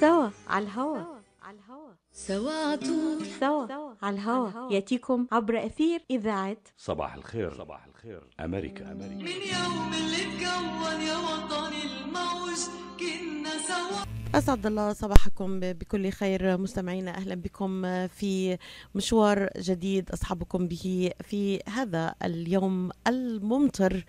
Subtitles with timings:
[0.00, 0.98] سوا على الهوا.
[1.42, 2.76] على الهوا سوا
[3.40, 4.72] سوا على الهوا.
[4.72, 7.54] يأتيكم عبر أثير إذاعة صباح الخير.
[7.58, 8.22] صباح الخير.
[8.40, 9.14] أمريكا أمريكا.
[9.14, 12.58] من يوم اللي تكون يا وطني الموج
[13.00, 14.38] كنا سوا.
[14.38, 16.58] أسعد الله صباحكم بكل خير.
[16.58, 18.58] مستمعينا أهلا بكم في
[18.94, 23.94] مشوار جديد أصحابكم به في هذا اليوم الممطر.
[23.94, 24.04] آه،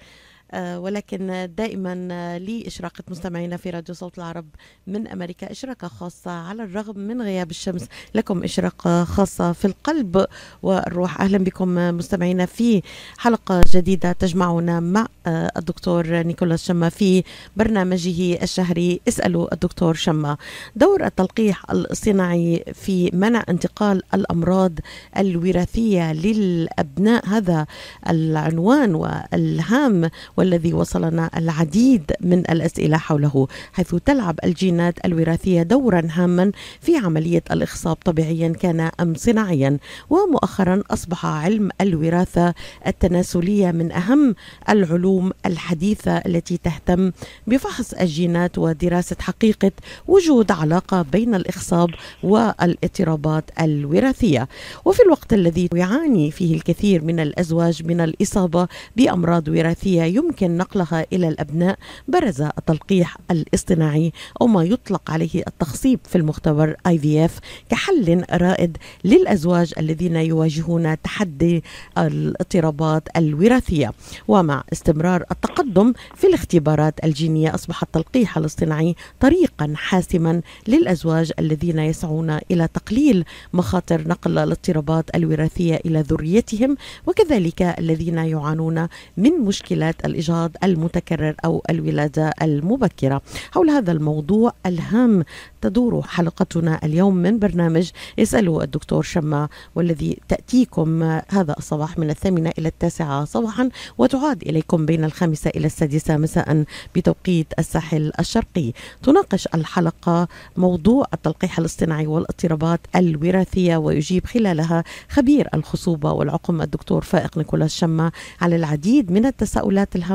[0.54, 4.46] ولكن دائما آه، لي إشراقة مستمعينا في راديو صوت العرب
[4.88, 7.86] من أمريكا إشراقة خاصة على الرغم من غياب الشمس.
[8.15, 10.25] لكم إشراقة خاصة في القلب
[10.64, 11.21] والروح.
[11.21, 12.82] أهلا بكم مستمعينا في
[13.18, 17.24] حلقة جديدة تجمعنا مع آه، الدكتور نيكولاس شما في
[17.57, 19.02] برنامجه الشهري.
[19.07, 20.38] اسألوا الدكتور شما
[20.75, 24.79] دور التلقيح الاصطناعي في منع انتقال الأمراض
[25.18, 27.66] الوراثية للأبناء هذا
[28.10, 36.97] العنوان والهام والذي وصلنا العديد من الأسئلة حوله حيث تلعب الجينات الوراثية دورا هاما في
[36.97, 39.77] عملية الإخصاب طبيعيا كان أم صناعيا.
[40.09, 42.53] ومؤخرا أصبح علم الوراثة
[42.88, 44.35] التناسلية من أهم
[44.69, 47.11] العلوم الحديثة التي تهتم
[47.47, 49.71] بفحص الجينات ودراسة حقيقة
[50.08, 51.89] وجود علاقة بين الإخصاب
[52.23, 54.47] والإضطرابات الوراثية.
[54.85, 61.28] وفي الوقت الذي يعاني فيه الكثير من الأزواج من الإصابة بأمراض وراثية يمكن نقلها إلى
[61.28, 67.31] الأبناء برز التلقيح الاصطناعي أو ما يطلق عليه التخصيب في المختبر IVF
[67.70, 71.64] كحل رائد للأزواج الذين يواجهون تحدي
[71.98, 73.94] الاضطرابات الوراثية.
[74.28, 82.67] ومع استمرار التقدم في الاختبارات الجينية أصبح التلقيح الاصطناعي طريقا حاسما للأزواج الذين يسعون إلى
[82.73, 91.63] تقليل مخاطر نقل الاضطرابات الوراثية إلى ذريتهم وكذلك الذين يعانون من مشكلات الإجهاض المتكرر أو
[91.69, 93.21] الولادة المبكرة.
[93.51, 95.23] حول هذا الموضوع الهام
[95.61, 102.67] تدور حلقتنا اليوم من برنامج اسألوا الدكتور شما والذي تأتيكم هذا الصباح من الثامنة إلى
[102.67, 106.63] التاسعة صباحا وتعاد إليكم بين الخامسة إلى السادسة مساء
[106.95, 108.71] بتوقيت الساحل الشرقي.
[109.03, 110.27] تناقش الحلقة
[110.58, 118.11] موضوع التلقيح الاصطناعي والاضطرابات الوراثية ويجيب خلالها خبير الخصوبة والعقم الدكتور فائق نيكولاس شما.
[118.42, 120.06] على العديد من التساؤلات الهامة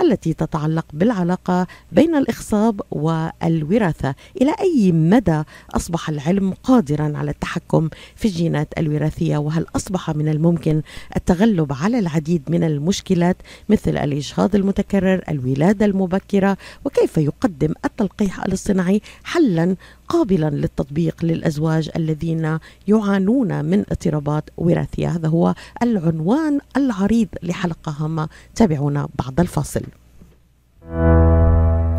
[0.00, 4.14] التي تتعلق بالعلاقة بين الإخصاب والوراثة.
[4.42, 10.82] إلى أي مدى أصبح العلم قادرا على التحكم في الجينات الوراثية؟ وهل أصبح من الممكن
[11.16, 13.36] التغلب على العديد من المشكلات
[13.68, 19.76] مثل الإجهاض المتكرر الولادة المبكرة؟ وكيف يقدم التلقيح الاصطناعي حلا
[20.08, 28.28] قابلا للتطبيق للأزواج الذين يعانون من اضطرابات وراثية؟ هذا هو العنوان العريض لحلقة هامة.
[28.54, 29.82] تابعونا بعد الفاصل.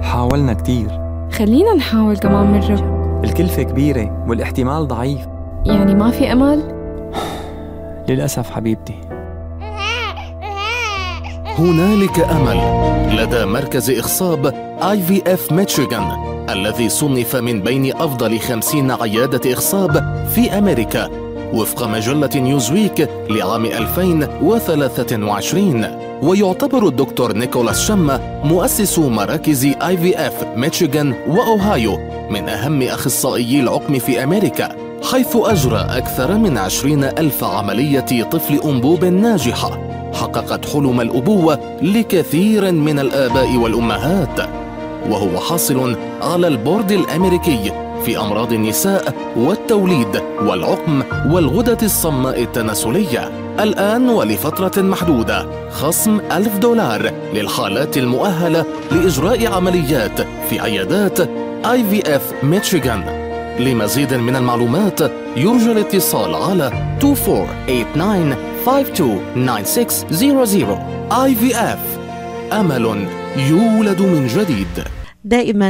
[0.02, 0.88] حاولنا كتير.
[1.32, 5.20] خلينا نحاول كمان مرة الكلفة كبيرة والاحتمال ضعيف.
[5.66, 6.64] يعني ما في أمل؟
[8.10, 8.96] للأسف حبيبتي.
[11.60, 12.84] هنالك أمل.
[13.18, 14.46] لدى مركز إخصاب
[14.82, 21.10] IVF ميتشيغان الذي صنف من بين أفضل خمسين عيادة إخصاب في أمريكا
[21.54, 25.86] وفق مجلة نيوزويك لعام 2023
[26.24, 34.76] ويعتبر الدكتور نيكولاس شما مؤسس مراكز IVF ميتشيغان وأوهايو من أهم أخصائيي العقم في أمريكا
[35.12, 39.80] حيث أجرى أكثر من عشرين ألف عملية طفل أنبوب ناجحة.
[40.14, 44.40] حققت حلم الأبوة لكثير من الآباء والأمهات.
[45.10, 47.72] وهو حاصل على البورد الأمريكي
[48.06, 53.43] في أمراض النساء والتوليد والعقم والغدة الصماء التناسلية.
[53.60, 55.70] الآن ولفترة محدودة.
[55.70, 61.20] خصم ألف دولار للحالات المؤهلة لإجراء عمليات في عيادات
[61.66, 63.04] IVF ميتشيغان
[63.60, 65.02] لمزيد من المعلومات
[65.38, 66.72] يرجى الاتصال على
[67.02, 67.06] 2489-529600
[71.12, 71.80] IVF
[72.54, 75.03] أمل يولد من جديد.
[75.24, 75.70] دائما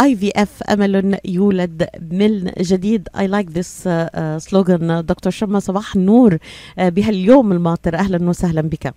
[0.00, 3.08] IVF أمل يولد من جديد.
[3.18, 3.88] I like this
[4.36, 6.38] slogan دكتور شما صباح النور
[6.78, 7.94] آه، بهاليوم الماطر.
[7.94, 8.94] أهلا وسهلا بك.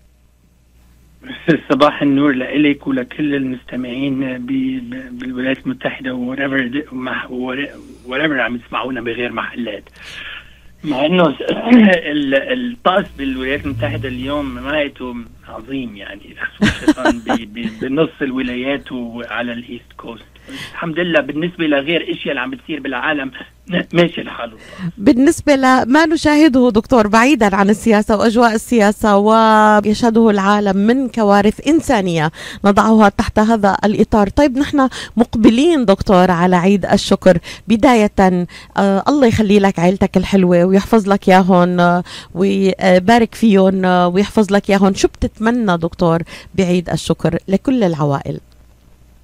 [1.71, 4.45] صباح النور لإلك ولكل المستمعين
[5.11, 6.83] بالولايات المتحدة wherever
[8.05, 9.83] wherever عم يسمعونا بغير محلات.
[10.83, 11.27] مع إنه
[12.11, 15.15] ال- الطقس بالولايات المتحدة اليوم مانه
[15.47, 17.11] عظيم يعني خصوصا
[17.81, 20.25] بنص الولايات وعلى ال East Coast.
[20.71, 23.31] الحمد لله بالنسبة لغير إشياء اللي عم بتصير بالعالم
[23.93, 24.51] ماشي الحال
[24.97, 32.31] بالنسبة لما نشاهده دكتور بعيدا عن السياسة وأجواء السياسة ويشهده العالم من كوارث إنسانية
[32.65, 34.29] نضعها تحت هذا الإطار.
[34.29, 37.37] طيب نحن مقبلين دكتور على عيد الشكر.
[37.67, 42.03] بداية آه الله يخلي لك عيلتك الحلوة ويحفظ لك ياهن آه،
[42.33, 46.19] ويبارك فيهم آه، ويحفظ لك ياهن شو بتتمنى دكتور
[46.55, 48.39] بعيد الشكر لكل العوائل؟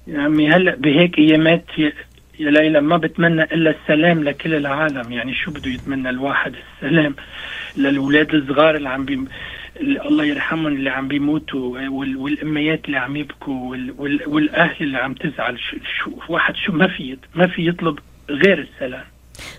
[0.06, 5.12] يا عمي هلا بهيك ايامات يا ليلى ما بتمنى إلا السلام لكل العالم.
[5.12, 7.14] يعني شو بده يتمنى الواحد؟ السلام
[7.76, 9.24] للأولاد الصغار اللي عم بي
[9.80, 12.16] الله يرحمهم اللي عم بيموتوا وال...
[12.16, 13.94] والأميات اللي عم يبكوا وال...
[13.98, 14.20] وال...
[14.26, 15.58] والأهل اللي عم تزعل.
[15.58, 15.76] شو...
[15.98, 17.98] شو واحد شو ما في ما في يطلب
[18.30, 19.04] غير السلام.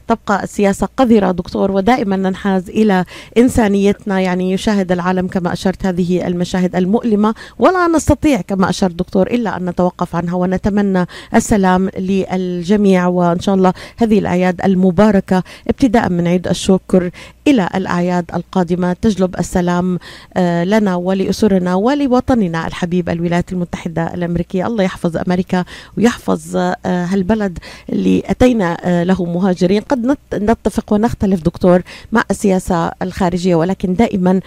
[0.08, 3.06] تبقى السياسة قذرة دكتور ودائما ننحاز إلى
[3.38, 7.36] إنسانيتنا يعني يشاهد العالم كما أشرت هذه المشاهد المؤلمة.
[7.60, 11.06] ولا نستطيع كما أشرت دكتور إلا أن نتوقف عنها ونتمنى
[11.36, 13.08] السلام للجميع.
[13.08, 17.12] وإن شاء الله هذه الأعياد المباركة ابتداء من عيد الشكر
[17.48, 18.94] إلى الأعياد القادمة.
[18.94, 20.00] تجلب السلام
[20.38, 24.68] آه، لنا ولأسرنا ولوطننا الحبيب الولايات المتحدة الأمريكية.
[24.68, 25.66] الله يحفظ أمريكا
[25.98, 27.60] ويحفظ آه، هالبلد
[27.90, 29.82] اللي أتينا آه، له مهاجرين.
[29.82, 34.40] قد نت- نتفق ونختلف دكتور مع السياسة الخارجية ولكن دائما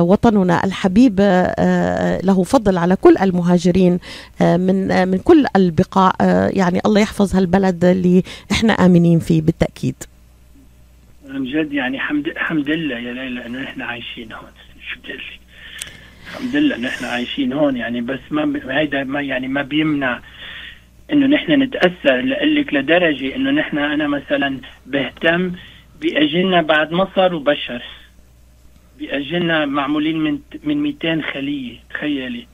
[0.00, 1.20] وطننا الحبيب
[2.24, 3.98] له فضل على كل المهاجرين
[4.40, 6.12] من من كل البقاع.
[6.50, 8.22] يعني الله يحفظ هالبلد اللي
[8.52, 9.94] إحنا آمنين فيه بالتأكيد.
[11.30, 14.50] عن جد يعني حمد الحمد لله يا ليلى إنه نحن عايشين هون.
[14.92, 15.18] شو بدي؟
[16.26, 20.20] الحمد لله نحن عايشين هون يعني بس ما هيدا ما يعني ما بيمنع
[21.12, 25.52] إنه نحن نتأثر لك لدرجة إنه نحن أنا مثلا بهتم
[26.00, 27.82] بأجلنا بعد مصر وبشر
[28.98, 32.46] بأجلنا معمولين من من 200 خلية تخيلي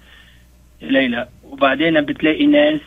[0.83, 1.29] ليلى.
[1.45, 2.81] وبعدين بتلاقي ناس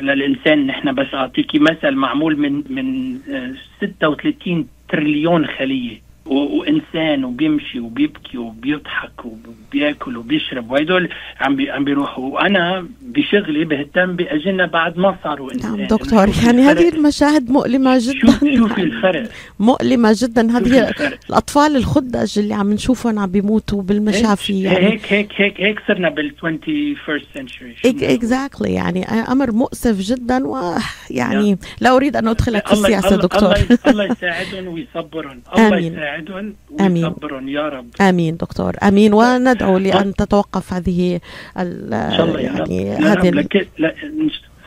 [0.00, 6.07] للانسان نحن بس اعطيكي مثل معمول من من آه، 36 تريليون خلية.
[6.28, 11.08] وإنسان وبيمشي وبيبكي وبيضحك وبياكل وبيشرب وهدول
[11.40, 12.34] عم بي عم بيروحوا.
[12.34, 15.76] وأنا بشغلي بهتم باجلنا بعد ما صاروا إنسان.
[15.76, 16.62] نعم دكتور يعني.
[16.62, 19.28] هذه المشاهد مؤلمة شوف جدا شوفي الفرق؟
[19.58, 20.58] مؤلمة جدا.
[20.58, 21.18] هذه الفرق.
[21.30, 24.86] الأطفال الخدج اللي عم نشوفهم عم بيموتوا بالمشافي يعني.
[24.86, 29.04] هيك هيك هيك هيك صرنا بال 21st century؟ اكزاكتلي يعني.
[29.04, 33.54] أمر مؤسف جدا ويعني لا أريد أن أدخلك في السياسة دكتور.
[33.86, 35.42] الله يساعدهم ويصبرهم.
[35.56, 35.98] الله آمين.
[36.22, 36.54] يساعدهم.
[36.80, 37.86] ويصبرهم يا رب.
[38.00, 39.12] آمين دكتور آمين.
[39.14, 41.20] وندعو لأن تتوقف هذه
[41.58, 43.18] ال- إن شاء الله يا يعني رب.
[43.18, 43.94] هذه لك لا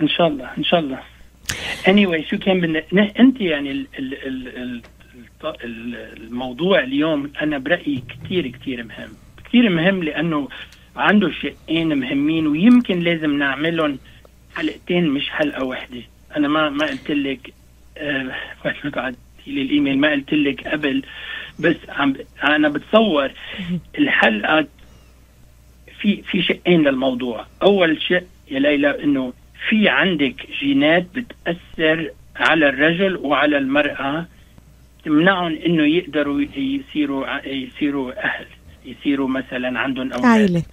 [0.02, 1.00] إن شاء الله إن شاء الله.
[1.88, 4.82] Anyway شو كان بدنا أنت يعني ال ال ال
[5.64, 9.10] ال الموضوع اليوم أنا برأيي كثير كثير مهم.
[9.46, 10.48] كثير مهم لأنه
[10.96, 13.98] عنده شقين مهمين ويمكن لازم نعملهم
[14.56, 16.02] حلقتين مش حلقة واحدة.
[16.38, 17.54] أنا ما ما قلت لك
[18.96, 19.18] بعتي
[19.48, 21.04] لي الإيميل ما قلت لك قبل
[21.60, 23.32] بس عم أنا بتصور
[24.00, 24.68] الحلقة
[26.00, 27.46] في في شقين للموضوع.
[27.64, 29.34] أول شق يا ليلى إنه
[29.70, 34.26] في عندك جينات بتأثر على الرجل وعلى المرأة
[35.06, 38.46] تمنعهم إنه يقدروا يصيروا يصيروا أهل
[38.86, 40.26] يصيروا مثلا عندهم أولاد.
[40.26, 40.64] عائلة.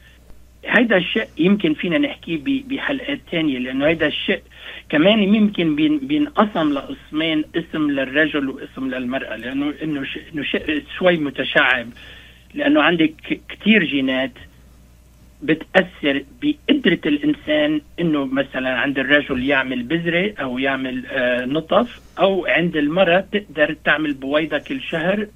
[0.64, 4.43] هيدا الشيء يمكن فينا نحكيه بحلقات تانية لأنه هيدا الشيء
[4.88, 8.90] كمان يمكن بين- بينقسم لقسمين اسم للرجل واسم
[10.05, 11.88] ش- إنه شيء شوي متشعب
[12.55, 14.32] لأنه عندك ك- كتير جينات
[15.43, 22.76] بتأثر بقدرة الإنسان إنه مثلا عند الرجل يعمل بذرة أو يعمل آه نطف أو عند
[22.76, 25.26] المرأة تقدر تعمل بويضة كل شهر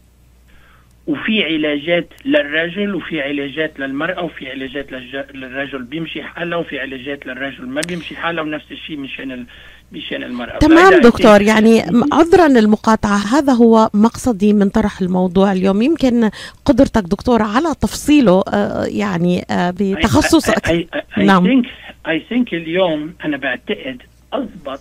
[1.06, 7.66] وفي علاجات للرجل وفي علاجات للمرأة وفي علاجات للج- للرجل بيمشي حالها وفي علاجات للرجل
[7.66, 9.46] ما بيمشي حالها ونفس الشيء مشان ال...
[9.92, 10.58] مشان المرأة.
[10.58, 11.80] تمام دكتور يعني
[12.12, 15.82] عذرا المقاطعة هذا هو مقصدي من طرح الموضوع اليوم.
[15.82, 16.30] يمكن
[16.64, 21.62] قدرتك دكتور على تفصيله آه، يعني آه، بتخصصك I, I, I, I نعم.
[21.62, 21.66] think,
[22.08, 24.80] I think اليوم أنا بعتقد أضبط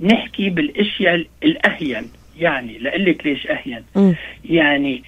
[0.00, 2.04] نحكي بالأشياء الأهين.
[2.38, 3.84] يعني لأقلك ليش أهين.
[3.96, 4.14] مم.
[4.44, 5.02] يعني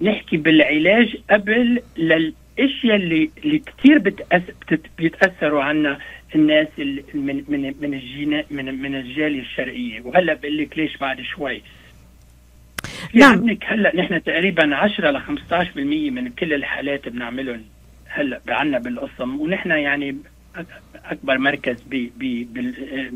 [0.00, 3.98] نحكي بالعلاج قبل للأشياء اللي اللي كثير
[4.98, 5.98] بيتأثروا عنا
[6.34, 10.00] الناس ال- من من من الجينا من من الجالية الشرقية.
[10.00, 11.62] وهلا بقول لك ليش بعد شوي.
[13.14, 13.32] نعم.
[13.32, 15.76] عندك هلا نحن تقريبا 10 ل 15%
[16.10, 17.64] من كل الحالات بنعملهم
[18.08, 20.16] هلا عنا بالقسم ونحن يعني
[21.04, 23.12] أكبر مركز ب ب بال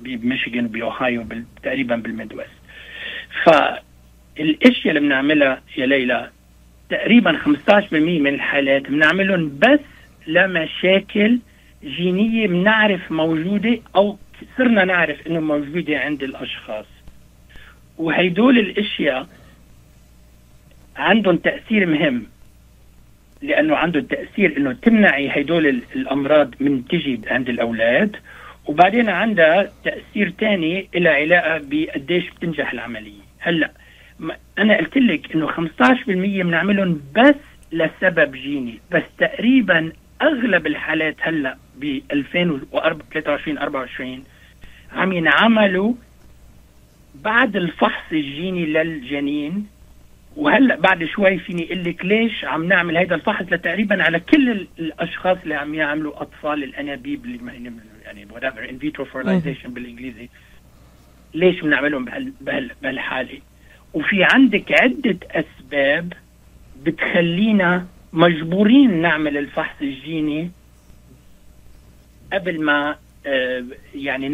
[0.00, 1.24] بميشيغان وباوهايو
[1.62, 2.62] تقريبا بالميد ويست
[4.36, 6.30] فالاشياء اللي بنعملها يا ليلى
[6.90, 9.80] تقريبا 15% من الحالات بنعملهم بس
[10.26, 11.38] لمشاكل
[11.84, 14.18] جينية بنعرف موجودة أو
[14.58, 16.86] صرنا نعرف إنه موجودة عند الأشخاص.
[17.98, 19.26] وهيدول الأشياء
[20.96, 22.26] عندهم تأثير مهم
[23.42, 28.16] لأنه عنده تأثير إنه تمنعي هدول ال- الأمراض من تجي عند الأولاد.
[28.66, 33.22] وبعدين عندها تأثير ثاني إلى علاقة بقديش بتنجح العملية.
[33.38, 33.70] هلأ
[34.58, 36.04] أنا قلت لك إنه 15%
[36.42, 37.34] بنعملهم بس
[37.72, 44.24] لسبب جيني بس تقريبا أغلب الحالات هلأ ب 2023 24
[44.92, 45.94] عم ينعملوا
[47.14, 49.66] بعد الفحص الجيني للجنين.
[50.36, 54.68] وهلأ بعد شوي فيني أقول لك ليش عم نعمل هذا الفحص؟ لتقريبا على كل ال-
[54.78, 57.72] الأشخاص اللي عم يعملوا أطفال الأنابيب اللي
[58.04, 60.28] يعني whatever in vitro fertilization بالإنجليزي.
[61.34, 63.38] ليش بنعملهم بهال بهال بهالحالة؟
[63.94, 66.12] وفي عندك عدة أسباب
[66.82, 70.50] بتخلينا مجبورين نعمل الفحص الجيني
[72.32, 72.96] قبل ما
[73.26, 74.28] آه، يعني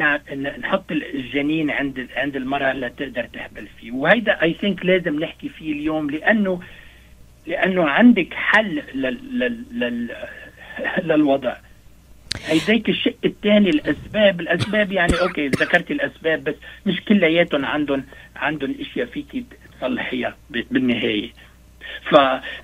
[0.59, 3.93] نحط الجنين عند عند المرأة اللي تقدر تحبل فيه.
[3.93, 6.61] وهيدا اي ثينك لازم نحكي فيه اليوم لأنه
[7.47, 10.09] لأنه عندك حل لل لل لل
[11.05, 11.57] للوضع.
[12.49, 16.55] هيديك الشق الثاني الأسباب الأسباب يعني أوكي ذكرت الأسباب بس
[16.87, 18.05] مش كلياتهم عندهم
[18.37, 19.45] عندهم إشياء فيك
[19.81, 21.31] تصلحيها بالنهاية.
[22.11, 22.17] ف...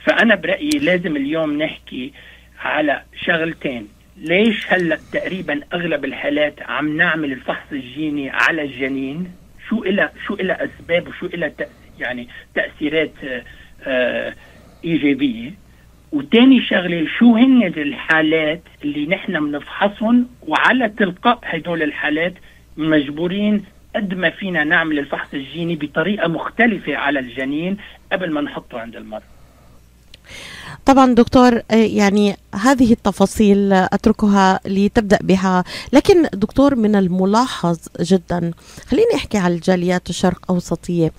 [0.05, 2.13] فأنا برأيي لازم اليوم نحكي
[2.61, 3.89] على شغلتين.
[4.17, 9.33] ليش هلأ تقريبا أغلب الحالات عم نعمل الفحص الجيني على الجنين؟
[9.69, 11.53] شو إلى شو إلى أسباب وشو إلى.
[11.99, 13.45] يعني تأثيرات آه،
[13.83, 14.35] آه،
[14.85, 15.64] إيجابية؟
[16.15, 22.35] وتاني شغلة شو هن الحالات اللي نحن بنفحصهم وعلى تلقاء هدول الحالات
[22.77, 23.65] مجبورين
[23.97, 27.77] قد ما فينا نعمل الفحص الجيني بطريقة مختلفة على الجنين
[28.13, 29.23] قبل ما نحطه عند المرأة
[30.87, 35.65] طبعا دكتور آه، يعني هذه التفاصيل أتركها لتبدأ بها.
[35.93, 38.51] لكن دكتور من الملاحظ جدا
[38.87, 41.13] خليني أحكي على الجاليات الشرق أوسطية.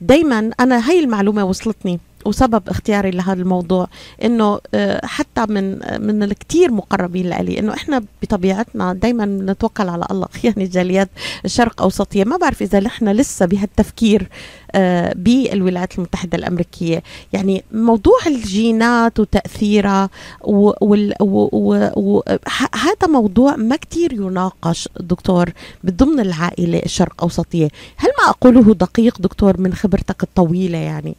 [0.00, 2.00] دائما أنا هاي المعلومة وصلتني.
[2.26, 3.88] وسبب اختياري لهذا الموضوع
[4.24, 10.06] إنه آه، حتى من آه، من الكثير مقربين لي إنه إحنا بطبيعتنا دائما نتوكل على
[10.10, 10.26] الله.
[10.44, 11.10] يعني جاليات
[11.44, 14.28] الشرق أوسطية ما بعرف إذا نحن لسه بهالتفكير
[14.74, 17.02] آه، بالولايات المتحدة الأمريكية.
[17.32, 20.10] يعني موضوع الجينات وتأثيرها
[20.44, 25.52] و وال و و و ه- هذا موضوع ما كتير يناقش دكتور
[25.86, 27.68] ضمن العائلة الشرق أوسطية.
[27.96, 31.16] هل ما أقوله دقيق دكتور من خبرتك الطويلة يعني؟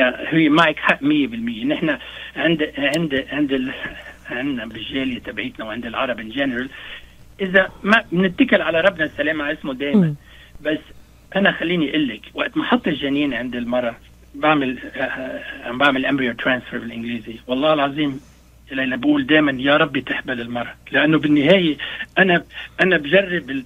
[0.00, 1.04] هي معك حق 100%
[1.66, 1.98] نحن
[2.36, 3.70] عند عند عند ال...
[4.30, 6.68] عندنا بالجالية تبعيتنا وعند العرب ان جنرال
[7.40, 10.14] إذا ما بنتكل على ربنا السلام على اسمه دائما.
[10.62, 10.78] بس
[11.36, 13.96] أنا خليني أقول لك وقت ما أحط الجنين عند المرأة
[14.34, 14.78] بعمل
[15.64, 17.36] عم بعمل embryo transfer بالإنجليزي.
[17.46, 18.20] والله العظيم
[18.70, 20.74] لأن بقول دائما يا ربي تحبل المرأة.
[20.92, 21.76] لأنه بالنهاية
[22.18, 22.44] أنا
[22.80, 23.62] أنا بجرب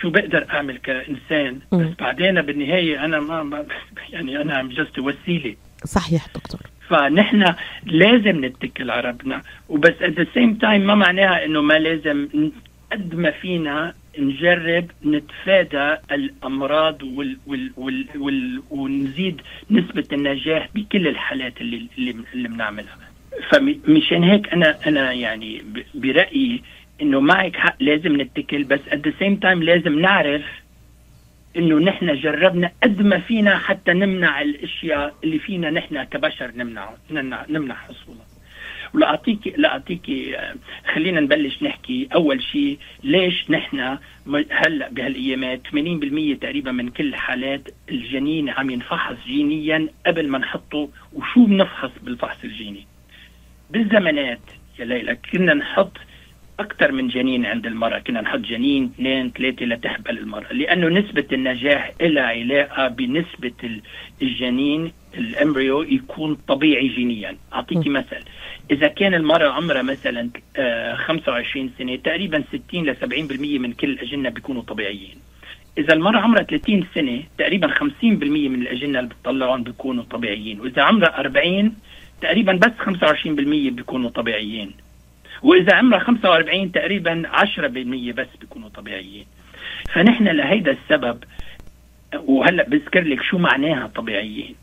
[0.00, 1.58] شو بقدر أعمل كإنسان.
[1.72, 1.86] بس.
[2.00, 3.66] بعدين بالنهاية أنا ما ما-
[4.10, 5.54] يعني أنا just وسيلة.
[5.84, 6.60] صحيح دكتور.
[6.88, 7.54] فنحن
[7.86, 12.28] لازم نتكل على ربنا وبس at the same time ما معناها إنه ما لازم
[12.92, 21.60] قد ما فينا نجرب نتفادى الأمراض وال وال وال وال ونزيد نسبة النجاح بكل الحالات
[21.60, 22.98] اللي اللي, بنعملها.
[23.50, 25.62] فمشان هيك أنا أنا يعني
[25.94, 26.62] برأيي
[27.02, 28.64] إنه معك حق لازم نتكل.
[28.64, 30.42] بس at the same time لازم نعرف
[31.56, 36.94] إنه نحن جربنا قد ما فينا حتى نمنع الأشياء اللي فينا نحن كبشر نمنع
[37.50, 38.26] نمنع, حصولها.
[38.94, 40.54] ولاعطيك لأعطيك آه،
[40.94, 42.08] خلينا نبلش نحكي.
[42.14, 43.98] أول شيء ليش نحن
[44.50, 51.44] هلأ بهالأيامات 80% تقريبا من كل الحالات الجنين عم ينفحص جينيا قبل ما نحطه وشو
[51.44, 52.86] بنفحص بالفحص الجيني؟
[53.70, 54.40] بالزمانات.
[54.78, 55.92] يا ليلى كنا نحط
[56.60, 57.98] أكثر من جنين عند المرأة.
[57.98, 60.52] كنا نحط جنين اثنين ثلاثة لتحبل المرأة.
[60.52, 63.80] لأنه نسبة النجاح لها علاقة بنسبة ال-
[64.22, 67.36] الجنين الامبريو يكون طبيعي جينيا.
[67.52, 68.16] اعطيكي مثل.
[68.70, 74.28] إذا كان المرأة عمرها مثلا آه، 25 سنة تقريبا 60 ل 70% من كل الأجنة
[74.28, 75.16] بيكونوا طبيعيين.
[75.78, 80.60] إذا المرأة عمرها 30 سنة تقريبا 50% من الأجنة اللي بتطلعهم بيكونوا طبيعيين.
[80.60, 81.74] وإذا عمرها 40
[82.22, 84.70] تقريبا بس 25% بيكونوا طبيعيين.
[85.42, 89.26] وإذا عمرها 45 تقريبا 10% بس بيكونوا طبيعيين.
[89.92, 91.24] فنحن لهيدا السبب
[92.24, 94.54] وهلأ بذكر لك شو معناها طبيعيين.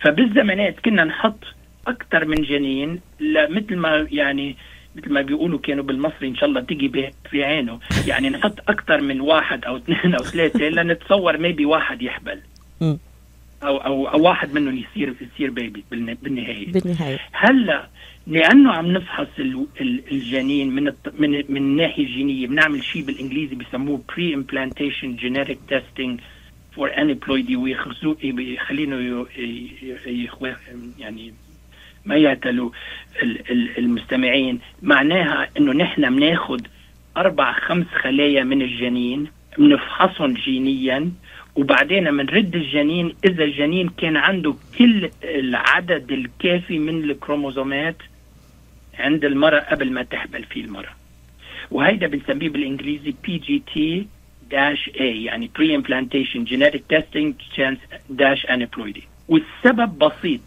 [0.00, 1.44] فبالزمانات كنا نحط
[1.86, 3.00] أكثر من جنين
[3.50, 4.56] مثل ما يعني
[4.96, 7.80] مثل ما بيقولوا كانوا بالمصري إن شاء الله تجي في عينه.
[8.06, 12.40] يعني نحط أكثر من واحد أو اثنين أو ثلاثة لنتصور ميبي واحد يحبل.
[12.82, 12.96] أو
[13.76, 16.72] أو, أو واحد منهم يصير يصير baby بالن- بالنهاية.
[16.72, 17.18] بالنهاية.
[17.32, 17.86] هلأ
[18.26, 20.84] لأنه عم نفحص ال- ال- الجنين من
[21.18, 26.20] من من الناحيه الجينيه بنعمل شيء بالإنجليزي بيسموه preimplantation genetic testing
[26.72, 29.26] for aneuploidy ويخزو يخلينه
[30.98, 31.34] يعني
[32.06, 32.70] ما يعتلوا
[33.22, 34.58] ال- ال- المستمعين.
[34.82, 36.66] معناها إنه نحن بناخد
[37.16, 39.26] أربع خمس خلايا من الجنين
[39.58, 41.10] بنفحصهم جينيا
[41.56, 43.14] وبعدين بنرد الجنين.
[43.24, 47.96] إذا الجنين كان عنده كل العدد الكافي من الكروموزومات
[48.98, 50.92] عند المرأة قبل ما تحبل فيه المرأة.
[51.70, 54.06] وهيدا بنسميه بالإنجليزي PGT
[54.50, 57.78] dash A يعني preimplantation genetic testing تشانس
[58.10, 60.40] dash aneuploidy والسبب بسيط.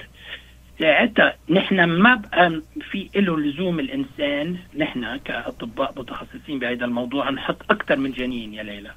[0.79, 2.61] ساعتها نحن ما بقى
[2.91, 8.91] في له لزوم الإنسان نحن كأطباء متخصصين بهذا الموضوع نحط أكثر من جنين يا ليلى.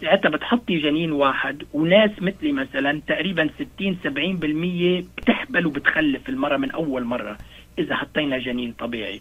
[0.00, 7.04] ساعتها بتحطي جنين واحد وناس مثلي مثلا تقريبا 60 70% بتحبل وبتخلف المرة من أول
[7.04, 7.38] مرة.
[7.78, 9.20] إذا حطينا جنين طبيعي.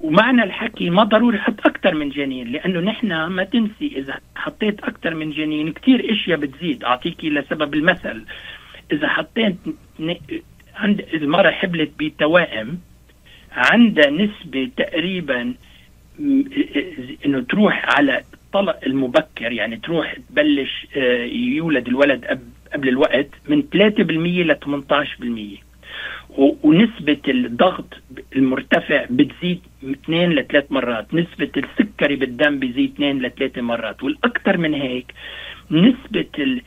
[0.00, 5.14] ومعنى الحكي ما ضروري حط أكثر من جنين لأنه نحن ما تنسي إذا حطيت أكثر
[5.14, 6.84] من جنين كثير أشياء بتزيد.
[6.84, 8.24] أعطيكي لسبب المثل.
[8.92, 9.56] إذا حطيت
[10.76, 12.78] عند المرة حبلت بتوائم
[13.52, 15.54] عندها نسبة تقريبا
[17.26, 23.62] إنه تروح على الطلق المبكر يعني تروح تبلش آه، يولد الولد قب- قبل الوقت من
[23.62, 25.67] 3% ل 18% و-
[26.38, 27.94] ونسبة الضغط
[28.36, 31.14] المرتفع بتزيد من اثنين لثلاث مرات.
[31.14, 34.02] نسبة السكري بالدم بيزيد اثنين لثلاث مرات.
[34.02, 35.14] والأكثر من هيك
[35.70, 36.62] نسبة ال...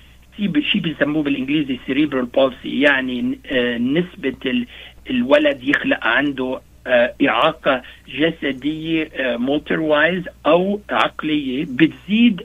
[0.63, 4.67] شيء بيسموه بالإنجليزي cerebral palsy يعني آه، نسبة ال...
[5.09, 12.41] الولد يخلق عنده آه، إعاقة جسدية موتور وايز أو عقلية بتزيد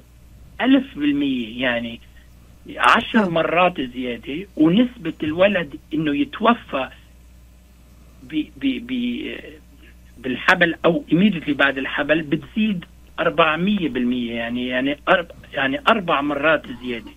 [0.61, 1.63] ألف بالمية.
[1.63, 2.01] يعني
[2.77, 6.89] عشر مرات زيادة ونسبة الولد إنه يتوفى
[8.31, 9.31] ب ب ب
[10.19, 12.85] بالحبل أو immediately بعد الحبل بتزيد
[13.21, 13.27] 400%
[14.31, 14.97] يعني يعني
[15.53, 17.11] يعني أربع مرات زيادة.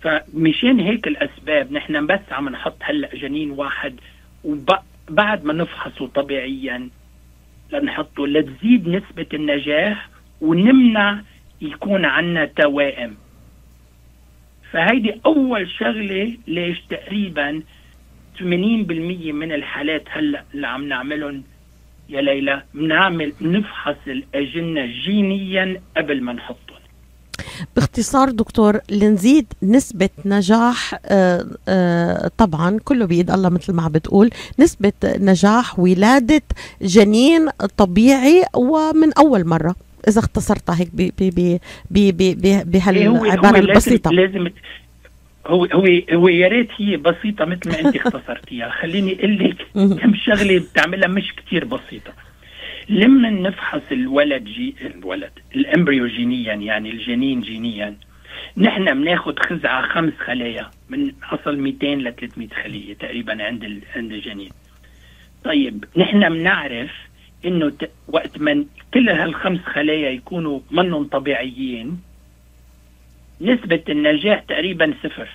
[0.00, 4.00] فمشان هيك الأسباب نحن بس عم نحط هلأ جنين واحد
[4.44, 6.88] وبعد ما نفحصه طبيعيا
[7.72, 10.08] لنحطه لتزيد نسبة النجاح
[10.40, 11.20] ونمنع
[11.60, 13.16] يكون عنا توائم.
[14.72, 17.62] فهيدي أول شغلة ليش تقريبا
[18.38, 18.42] 80%
[19.32, 21.42] من الحالات هلأ اللي عم نعملهم.
[22.08, 26.70] يا ليلى بنعمل نفحص الأجنة جينيا قبل ما نحطهم.
[27.76, 34.30] باختصار دكتور لنزيد نسبة نجاح آه، آه، طبعا كله بإيد الله مثل ما عم بتقول
[34.58, 36.42] نسبة نجاح ولادة
[36.82, 39.74] جنين طبيعي ومن أول مرة.
[40.08, 40.90] إذا اختصرتها هيك
[41.20, 41.60] إيه
[42.64, 44.10] بهالعبارة البسيطة.
[44.10, 44.46] لازم
[45.50, 48.70] هو هو هو يا ريت هي بسيطة مثل ما انت اختصرتيها.
[48.80, 49.66] خليني أقول لك.
[49.74, 52.12] كم شغلة بتعملها مش كتير بسيطة.
[52.88, 57.96] لما نفحص الولد جي الولد الأمبريو جينيا يعني الجنين جينيا
[58.56, 63.80] نحن بناخذ خزعة خمس خلايا من أصل 200 ل 300 خلية تقريبا عند ال...
[63.96, 64.50] عند الجنين.
[65.44, 66.90] طيب نحن بنعرف
[67.44, 67.90] إنه ت...
[68.08, 72.09] وقت من كل هالخمس خلايا يكونوا منهم طبيعيين
[73.40, 75.28] نسبة النجاح تقريبا صفر.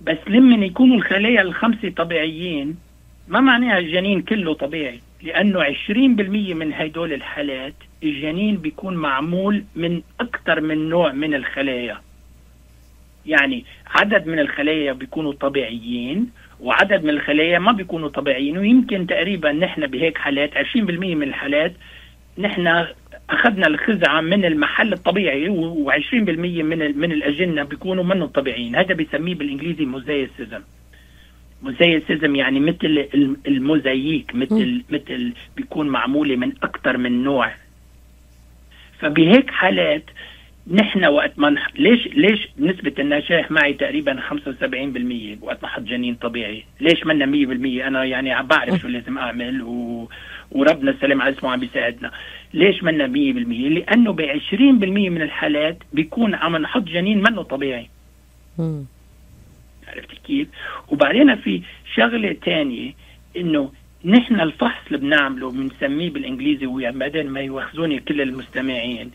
[0.00, 2.76] بس لما يكونوا الخلايا الخمسة طبيعيين
[3.28, 5.90] ما معناها الجنين كله طبيعي لأنه 20%
[6.54, 12.00] من هدول الحالات الجنين بيكون معمول من أكثر من نوع من الخلايا
[13.26, 19.86] يعني عدد من الخلايا بيكونوا طبيعيين وعدد من الخلايا ما بيكونوا طبيعيين ويمكن تقريبا نحن
[19.86, 21.72] بهيك حالات 20% من الحالات
[22.38, 22.86] نحن
[23.30, 28.76] أخذنا الخزعة من المحل الطبيعي و20% من من الأجنة بيكونوا منه طبيعيين.
[28.76, 30.60] هذا بيسميه بالإنجليزي موزايسيزم
[31.62, 37.52] موزايسيزم يعني مثل الم- الموزاييك مثل مثل بيكون معمولة من أكثر من نوع.
[38.98, 40.04] فبهيك حالات
[40.70, 41.68] نحن وقت ما نح...
[41.76, 47.26] ليش ليش نسبة النجاح معي تقريبا 75% وقت ما حط جنين طبيعي، ليش منا
[47.82, 50.08] 100% أنا يعني عم بعرف شو لازم أعمل و...
[50.50, 52.10] وربنا السلام على اسمه عم بيساعدنا،
[52.54, 53.08] ليش منا 100%؟
[53.48, 57.88] لأنه ب 20% من الحالات بيكون عم نحط جنين منه طبيعي،.
[59.88, 60.48] عرفت كيف؟
[60.88, 61.62] وبعدين في
[61.94, 62.94] شغلة تانية
[63.36, 63.72] إنه
[64.04, 69.10] نحن الفحص اللي بنعمله بنسميه بالإنجليزي وبعدين ما يوخزوني كل المستمعين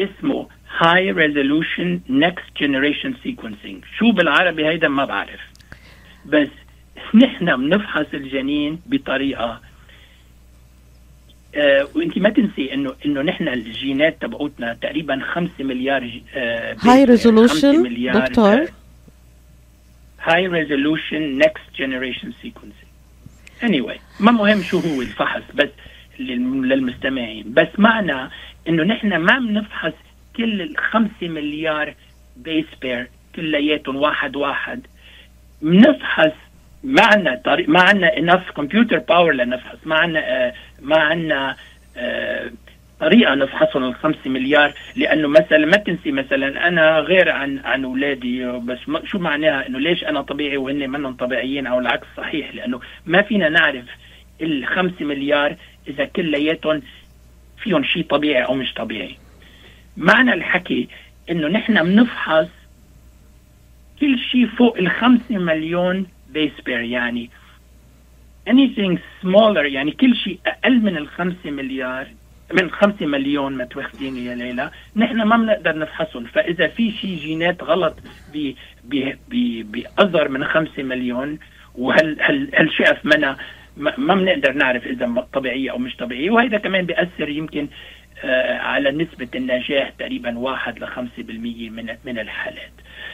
[0.00, 3.84] اسمه High Resolution Next Generation Sequencing.
[3.98, 5.40] شو بالعربي هيدا ما بعرف.
[6.26, 6.48] بس
[7.14, 9.60] نحن بنفحص الجنين بطريقة
[11.54, 17.04] آه وانت ما تنسي انه إنه نحن الجينات تبعوتنا تقريبا 5 مليار آه high خمسة
[17.04, 18.68] resolution مليار، دكتور؟ آه،
[20.22, 22.88] high resolution next generation sequencing
[23.62, 25.68] anyway ما مهم شو هو الفحص بس
[26.18, 27.52] لل- للمستمعين.
[27.54, 28.30] بس معنى
[28.68, 29.92] إنه نحن ما بنفحص
[30.38, 31.94] كل الخمسة مليار
[32.36, 34.86] base pair كلياتهم واحد واحد.
[35.62, 36.32] بنفحص
[36.84, 39.78] معنا طريق ما عنا enough computer power لنفحص.
[39.84, 41.56] ما عنا آه ما عنا
[41.96, 42.50] آه
[43.00, 44.72] طريقة نفحصهم الخمسة مليار.
[44.96, 49.78] لأنه مثلا ما تنسي مثلا أنا غير عن عن أولادي بس ما شو معناها؟ إنه
[49.80, 53.84] ليش أنا طبيعي وهن منهم طبيعيين أو العكس صحيح؟ لأنه ما فينا نعرف
[54.42, 55.56] الخمسة مليار
[55.88, 56.82] إذا كلياتهم
[57.62, 59.16] فيهم شيء طبيعي أو مش طبيعي.
[59.98, 60.88] معنى الحكي
[61.30, 62.48] إنه نحن بنفحص
[64.00, 67.30] كل شيء فوق الخمسة مليون بيس بير يعني
[68.50, 72.06] anything smaller يعني كل شيء أقل من الخمسة مليار
[72.52, 76.24] من خمسة مليون ما تواخديني يا ليلى نحن ما بنقدر نفحصهم.
[76.24, 77.96] فإذا في شيء جينات غلط
[79.64, 81.38] بأصغر من خمسة مليون
[81.74, 83.36] وهل هل هل شقف منا
[83.76, 86.30] ما بنقدر نعرف إذا طبيعية أو مش طبيعية.
[86.30, 87.68] وهذا كمان بيأثر يمكن
[88.60, 92.72] على نسبة النجاح تقريبا واحد لخمسة بالمية من من الحالات.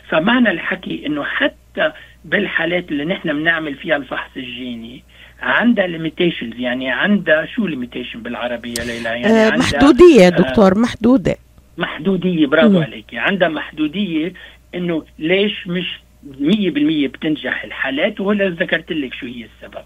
[0.08, 1.92] فمعنى الحكي إنه حتى
[2.24, 5.02] بالحالات اللي نحن بنعمل فيها الفحص الجيني
[5.42, 11.36] عندها limitations يعني عندها شو limitation بالعربية ليلى؟ يعني آه محدودية دكتور محدودة.
[11.78, 12.80] محدودية برافو.
[12.80, 13.14] عليك.
[13.14, 14.32] عندها محدودية
[14.74, 16.00] إنه ليش مش
[16.40, 19.84] 100% بتنجح الحالات؟ وهلا ذكرت لك شو هي السبب.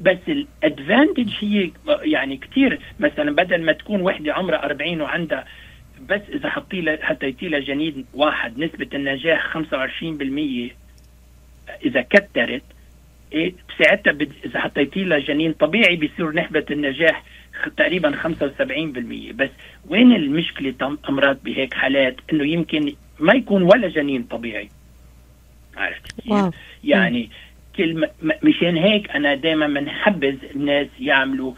[0.00, 1.70] بس الادفانتج هي
[2.02, 5.44] يعني كثير مثلا بدل ما تكون وحدة عمرها 40 وعندها
[6.08, 9.62] بس إذا حطي لها حطيتي لها جنين واحد نسبة النجاح 25%
[11.84, 12.62] إذا كترت
[13.32, 14.32] إيه ساعتها بد...
[14.44, 17.24] إذا حطيتي لها جنين طبيعي بيصير نسبة النجاح
[17.76, 19.50] تقريبا 75% بس
[19.88, 24.68] وين المشكلة أمراض بهيك حالات؟ إنه يمكن ما يكون ولا جنين طبيعي.
[25.76, 26.54] عرفت كيف؟
[26.84, 27.30] يعني
[27.76, 31.52] كل م- م- مشان هيك أنا دائما بنحبذ الناس يعملوا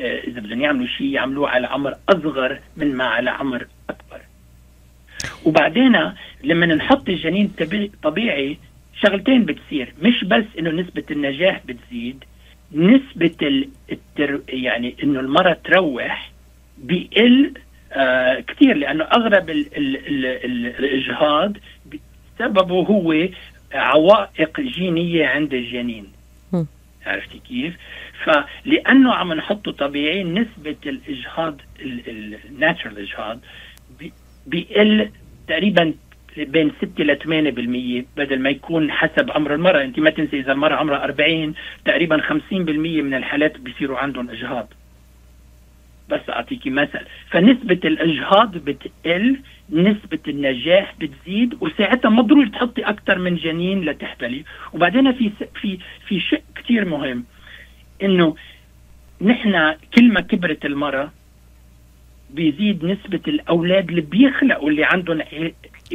[0.00, 4.20] آه، إذا بدهم يعملوا شيء يعملوه على عمر أصغر من ما على عمر أكبر.
[5.44, 6.12] وبعدين
[6.44, 7.52] لما نحط الجنين
[8.02, 8.58] طبيعي-
[9.02, 12.24] شغلتين بتصير مش بس إنه نسبة النجاح بتزيد
[12.72, 16.30] نسبة ال- التر يعني إنه المراه تروح
[16.78, 17.52] بيقل
[17.92, 21.56] آه كثير لأنه اغلب ال ال ال الإجهاض
[22.38, 23.12] سببه هو
[23.74, 26.12] عوائق جينية عند الجنين.
[27.06, 27.74] عرفتي كيف؟
[28.24, 31.60] فلأنه عم نحطه طبيعي نسبة الإجهاض
[32.50, 33.40] الناتشرال إجهاض
[33.98, 34.12] بي-
[34.46, 35.10] بيقل
[35.48, 35.94] تقريبا
[36.36, 40.76] بين 6 ل 8% بدل ما يكون حسب عمر المرأة انت ما تنسي إذا المرأة
[40.76, 41.54] عمرها 40
[41.84, 44.72] تقريبا 50% من الحالات بيصيروا عندهم إجهاض
[46.12, 47.00] بس أعطيكي مثل.
[47.30, 55.12] فنسبة الإجهاض بتقل نسبة النجاح بتزيد وساعتها ما ضروري تحطي أكثر من جنين لتحبلي وبعدين
[55.12, 57.24] في في في شيء كثير مهم
[58.02, 58.36] إنه
[59.20, 61.12] نحن كل ما كبرت المرأة
[62.30, 65.22] بيزيد نسبة الأولاد اللي بيخلقوا اللي عندهم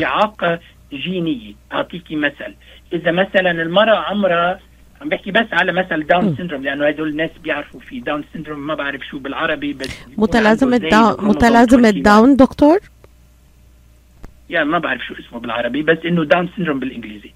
[0.03, 0.60] إعاقة
[0.93, 1.53] جينية.
[1.73, 2.56] أعطيكي مثل.
[2.93, 4.60] إذا مثلا المرأة عمرها
[5.01, 8.75] عم بحكي بس على مثل Down syndrome لأنه هدول الناس بيعرفوا في Down syndrome ما
[8.75, 12.01] بعرف شو بالعربي بس متلازمة داون متلازمة 21.
[12.03, 12.79] داون دكتور؟
[14.49, 17.31] يعني ما بعرف شو اسمه بالعربي بس إنه Down syndrome بالإنجليزي.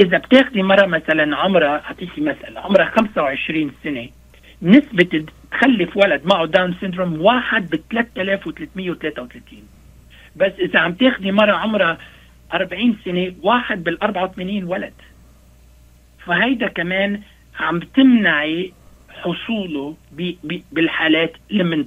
[0.00, 4.08] إذا بتاخدي مرة مثلا عمرها اعطيكي مثلا عمرها 25 سنة
[4.62, 9.62] نسبة تخلف ولد معه Down syndrome واحد ب 3333
[10.36, 11.98] بس إذا عم تاخدي مرة عمرها
[12.54, 14.92] 40 سنة واحد بال 84 ولد.
[16.28, 17.20] فهيدا كمان
[17.60, 18.72] عم تمنعي
[19.22, 21.84] حصوله ب- ب- بالحالات لما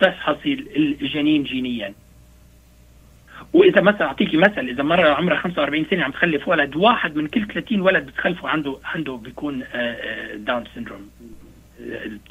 [0.00, 1.94] تفحصي ال- الجنين جينيا.
[3.52, 7.46] وإذا مثلا أعطيكي مثل إذا مرة عمرها 45 سنة عم تخلف ولد واحد من كل
[7.46, 11.43] 30 ولد بتخلفه عنده عنده بيكون آه، آه، Down syndrome آه،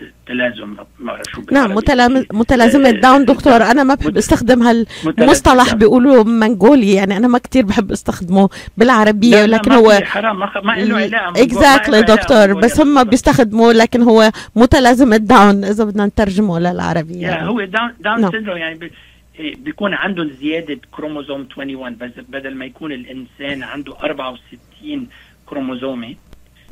[0.02, 1.74] التلازم ما شو نعم بالعربي.
[1.74, 5.74] متلام- متلازمة آه، داون دكتور أنا ما بحب استخدم هالمصطلح.
[5.74, 11.44] بيقولوا منغولي يعني أنا ما كتير بحب استخدمه لا، لكن هو حرام ما, له علاقة
[11.43, 13.08] exactly دكتور بس هم بالضبط.
[13.10, 17.50] بيستخدموا لكن هو متلازمة داون إذا بدنا نترجمه للعربية يا يعني.
[17.50, 18.32] هو Down Down نعم.
[18.32, 18.92] syndrome يعني
[19.39, 25.08] إيه، بيكون عندهم زيادة كروموزوم 21 بس بدل ما يكون الإنسان عنده 64
[25.46, 26.18] كروموزومي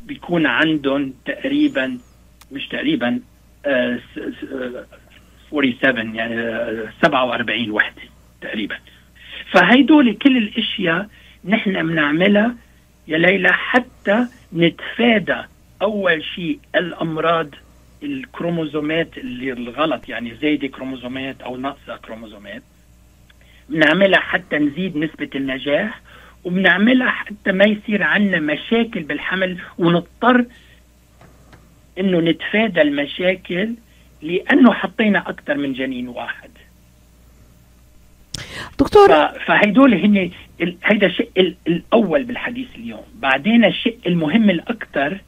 [0.04, 1.98] بيكون عندهم تقريبا
[2.52, 3.20] مش تقريبا
[3.66, 4.84] آه، س- س- آه،
[5.50, 8.02] 47 يعني آه، 47 وحدة
[8.40, 8.76] تقريبا.
[9.50, 11.08] فهيدول كل الأشياء
[11.44, 12.54] نحن بنعملها
[13.08, 15.36] يا ليلى حتى نتفادى
[15.82, 17.48] أول شيء الأمراض
[18.02, 22.62] الكروموزومات اللي الغلط يعني زايده كروموزومات أو ناقصه كروموزومات.
[23.68, 26.00] بنعملها حتى نزيد نسبة النجاح
[26.44, 30.44] وبنعملها حتى ما يصير عندنا مشاكل بالحمل ونضطر
[31.98, 33.74] إنه نتفادى المشاكل
[34.22, 36.50] لأنه حطينا أكثر من جنين واحد.
[38.78, 39.08] دكتور
[39.46, 40.30] فهيدول هن
[40.84, 43.02] هيدا الشيء ال- الأول بالحديث اليوم.
[43.14, 45.18] بعدين الشيء المهم الأكثر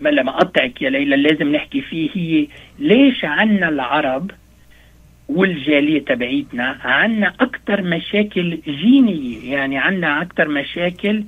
[0.00, 2.46] ما لما أقطعك يا ليلى لازم نحكي فيه هي
[2.78, 4.30] ليش عنا العرب
[5.28, 11.24] والجالية تبعيتنا عنا أكثر مشاكل جينية؟ يعني عنا أكثر مشاكل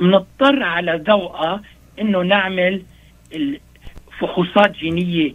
[0.00, 1.62] بنضطر على ذوقها
[2.00, 2.82] إنه نعمل
[4.18, 5.32] فحوصات جينية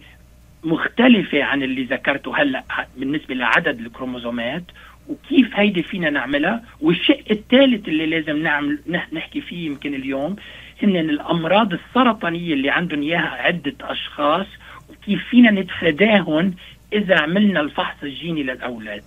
[0.64, 2.64] مختلفة عن اللي ذكرته هلأ
[2.96, 4.62] بالنسبة لعدد الكروموزومات
[5.08, 10.36] وكيف هيدي فينا نعملها؟ والشيء الثالث اللي لازم نعمل نح- نحكي فيه يمكن اليوم
[10.82, 14.46] هن الأمراض السرطانية اللي عندهم إياها عدة أشخاص
[14.90, 16.54] وكيف فينا نتفاداهم
[16.92, 19.02] إذا عملنا الفحص الجيني للأولاد.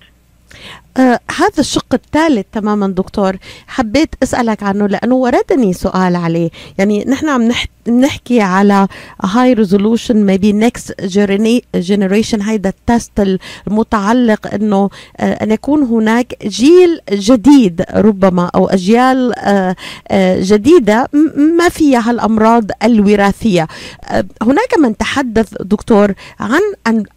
[0.97, 3.38] آه هذا الشق الثالث تماما دكتور.
[3.67, 6.49] حبيت أسألك عنه لأنه وردني سؤال عليه.
[6.77, 8.88] يعني نحن عم نح- نحكي على
[9.23, 10.95] high resolution maybe next
[11.75, 19.33] generation هيدا ال test المتعلق إنه آه أن يكون هناك جيل جديد ربما أو أجيال
[19.39, 19.75] آه
[20.07, 21.07] آه جديدة
[21.57, 23.67] ما فيها الامراض الوراثية.
[24.03, 26.62] آه هناك من تحدث دكتور عن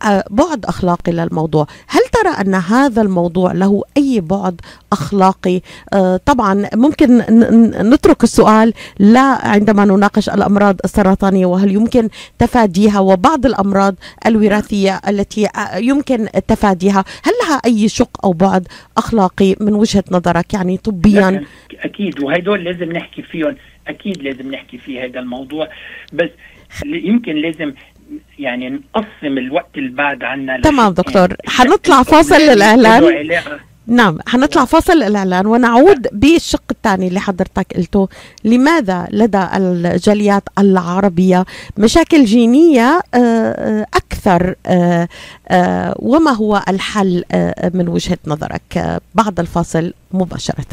[0.02, 1.66] آه بعد أخلاقي للموضوع.
[1.88, 4.60] هل ترى أن هذا الموضوع له أي بعد
[4.92, 5.60] أخلاقي؟
[5.92, 7.18] آه طبعا ممكن
[7.92, 12.08] نترك السؤال لا عندما نناقش الأمراض السرطانية وهل يمكن
[12.38, 13.94] تفاديها؟ وبعض الأمراض
[14.26, 17.04] الوراثية التي آه، يمكن تفاديها.
[17.24, 21.44] هل لها أي شق أو بعد أخلاقي من وجهة نظرك؟ يعني طبيا.
[21.80, 23.56] أكيد وهدول لازم نحكي فيهم.
[23.88, 25.68] أكيد لازم نحكي في هذا الموضوع.
[26.12, 26.30] بس
[26.84, 27.72] يمكن لازم
[28.38, 30.92] يعني نقسم الوقت اللي بعد عنا تمام.
[30.92, 31.36] دكتور.
[31.46, 38.08] حنطلع فاصل علاقة نعم حنطلع فاصل الإعلان ونعود بالشق الثاني اللي حضرتك قلته.
[38.44, 41.44] لماذا لدى الجاليات العربية
[41.78, 45.08] مشاكل جينية آه، آه، أكثر آه،
[45.98, 47.24] وما هو الحل
[47.74, 50.66] من وجهة نظرك؟ بعد الفاصل مباشرة.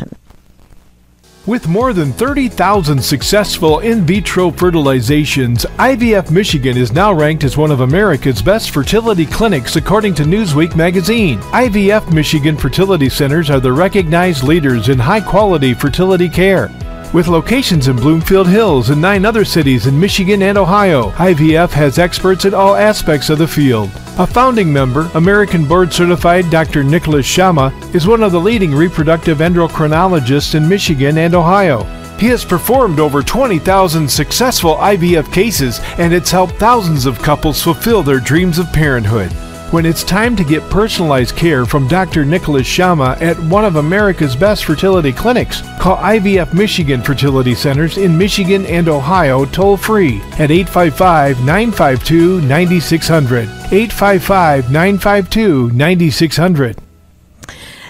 [1.50, 7.72] With more than 30,000 successful in vitro fertilizations, IVF Michigan is now ranked as one
[7.72, 11.40] of America's best fertility clinics according to Newsweek magazine.
[11.50, 16.68] IVF Michigan fertility centers are the recognized leaders in high quality fertility care.
[17.12, 21.98] With locations in Bloomfield Hills and nine other cities in Michigan and Ohio, IVF has
[21.98, 23.90] experts in all aspects of the field.
[24.20, 26.84] A founding member, American board certified Dr.
[26.84, 31.84] Nicholas Shama, is one of the leading reproductive endocrinologists in Michigan and Ohio.
[32.20, 38.04] He has performed over 20,000 successful IVF cases and it's helped thousands of couples fulfill
[38.04, 39.32] their dreams of parenthood.
[39.72, 42.26] When it's time to get personalized care from Dr.
[42.26, 48.18] Nicholas Shama at one of America's best fertility clinics, call IVF Michigan Fertility Centers in
[48.18, 53.44] Michigan and Ohio toll free at 855 952 9600.
[53.72, 56.89] 855 952 9600.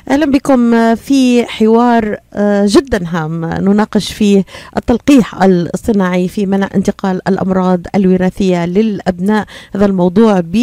[0.10, 3.46] أهلا بكم في حوار آه، جدا هام.
[3.46, 4.46] نناقش فيه
[4.78, 9.46] التلقيح الصناعي في منع انتقال الأمراض الوراثية للأبناء.
[9.76, 10.56] هذا الموضوع ب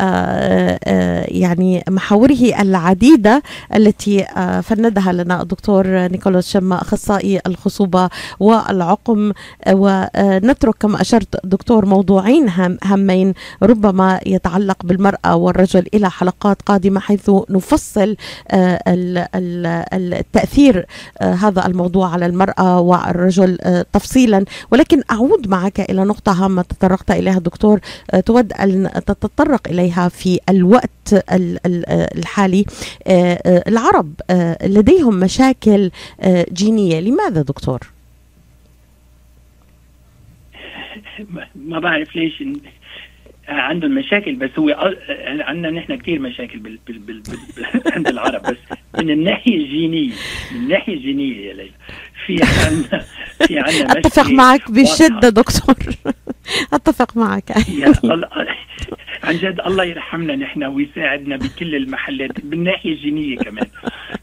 [0.00, 3.42] آه، آه، يعني محاوره العديدة
[3.74, 4.24] التي
[4.62, 8.08] فندها لنا الدكتور نيكولاس شما أخصائي الخصوبة
[8.40, 9.32] والعقم.
[9.72, 17.30] ونترك كما أشرت دكتور موضوعين هام هامين ربما يتعلق بالمرأة والرجل إلى حلقات قادمة حيث
[17.50, 18.16] نفصل
[18.88, 20.86] التأثير
[21.20, 24.44] آه، هذا الموضوع على المرأة والرجل آه، تفصيلا.
[24.70, 30.38] ولكن أعود معك إلى نقطة هامة تطرقت إليها دكتور آه، تود أن تتطرق إليها في
[30.48, 31.84] الوقت ال- ال-
[32.18, 32.64] الحالي.
[33.68, 34.12] العرب
[34.64, 35.90] لديهم مشاكل
[36.52, 37.00] جينية.
[37.00, 37.80] لماذا دكتور؟
[41.54, 42.42] ما بعرف ليش
[43.48, 44.94] عندهم مشاكل بس هو
[45.40, 48.56] عندنا نحن كثير مشاكل بال بال بال بال عند العرب بس
[48.98, 50.12] من الناحية الجينية
[50.52, 51.70] من الناحية الجينية يا ليلى.
[52.26, 53.04] في عندنا
[53.46, 55.30] في عندنا مشكلة معك واضحة.
[55.30, 55.76] دكتور.
[56.74, 57.50] أتفق معك.
[57.50, 58.28] يا الله.
[59.24, 63.66] عن جد الله يرحمنا نحن ويساعدنا بكل المحلات بالناحيه الجينية كمان.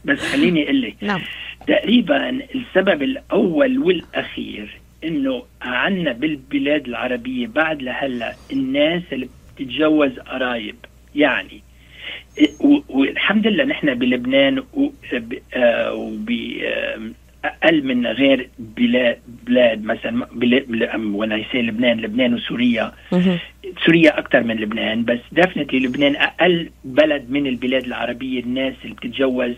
[0.04, 1.20] بس خليني أقول لك نعم.
[1.66, 10.74] تقريبا السبب الأول والأخير إنه عنا بالبلاد العربية بعد لهلا الناس اللي بتتجوز قرايب
[11.14, 11.62] يعني
[12.88, 14.94] والحمد لله نحن بلبنان وب-
[15.54, 16.30] آه، وب
[16.64, 17.00] آه،
[17.44, 20.26] أقل من غير بلاد بلاد مثلا
[21.16, 22.92] وأنا يسي لبنان لبنان وسوريا.
[23.86, 29.54] سوريا أكثر من لبنان بس definitely لبنان أقل بلد من البلاد العربية الناس اللي بتتجوز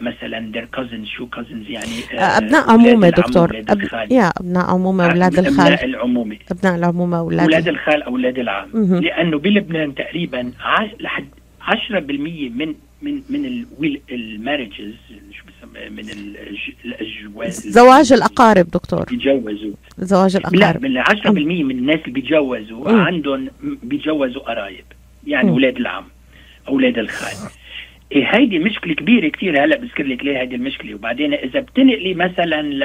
[0.00, 3.62] مثلا their cousins شو cousins يعني آه أبناء أولاد عمومة دكتور.
[3.68, 3.88] أب...
[4.10, 5.84] يا أبناء عمومة أولاد الخال.
[5.84, 6.36] العمومة.
[6.50, 8.68] أبناء العمومة أولاد أولاد الخال أولاد العم.
[9.00, 11.26] لأنه بلبنان تقريبا ع- لحد
[11.60, 11.70] 10%
[12.54, 13.64] من من من
[14.12, 14.92] المارجز
[15.32, 19.04] شو بسمى من الج- الجواز زواج الأقارب دكتور.
[19.10, 19.72] بيتجوزوا.
[19.98, 20.82] زواج لا الأقارب.
[20.82, 21.28] من 10%
[21.64, 22.90] من الناس اللي بيتجوزوا.
[22.92, 23.48] عندهم
[23.82, 24.84] بيتجوزوا قرايب
[25.26, 25.50] يعني.
[25.50, 26.04] أولاد العم
[26.68, 27.50] أولاد الخال.
[28.16, 30.94] هيدي مشكلة كبيرة كثير هلأ بذكر لك ليه هيدي المشكلة.
[30.94, 32.82] وبعدين إذا بتنقلي مثلا ل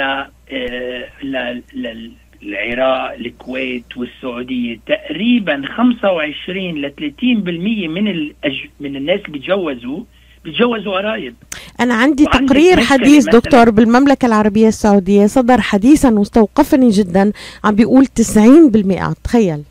[0.51, 2.11] آه، ل- ل-
[2.43, 8.65] العراق الكويت والسعودية تقريبا 25 ل 30% من الأج...
[8.79, 9.99] من الناس اللي بيتجوزوا
[10.45, 11.35] بيتجوزوا قرايب.
[11.79, 13.39] أنا عندي تقرير حديث مثلاً.
[13.39, 17.31] دكتور بالمملكة العربية السعودية صدر حديثا واستوقفني جدا
[17.63, 19.63] عم بيقول 90% تخيل.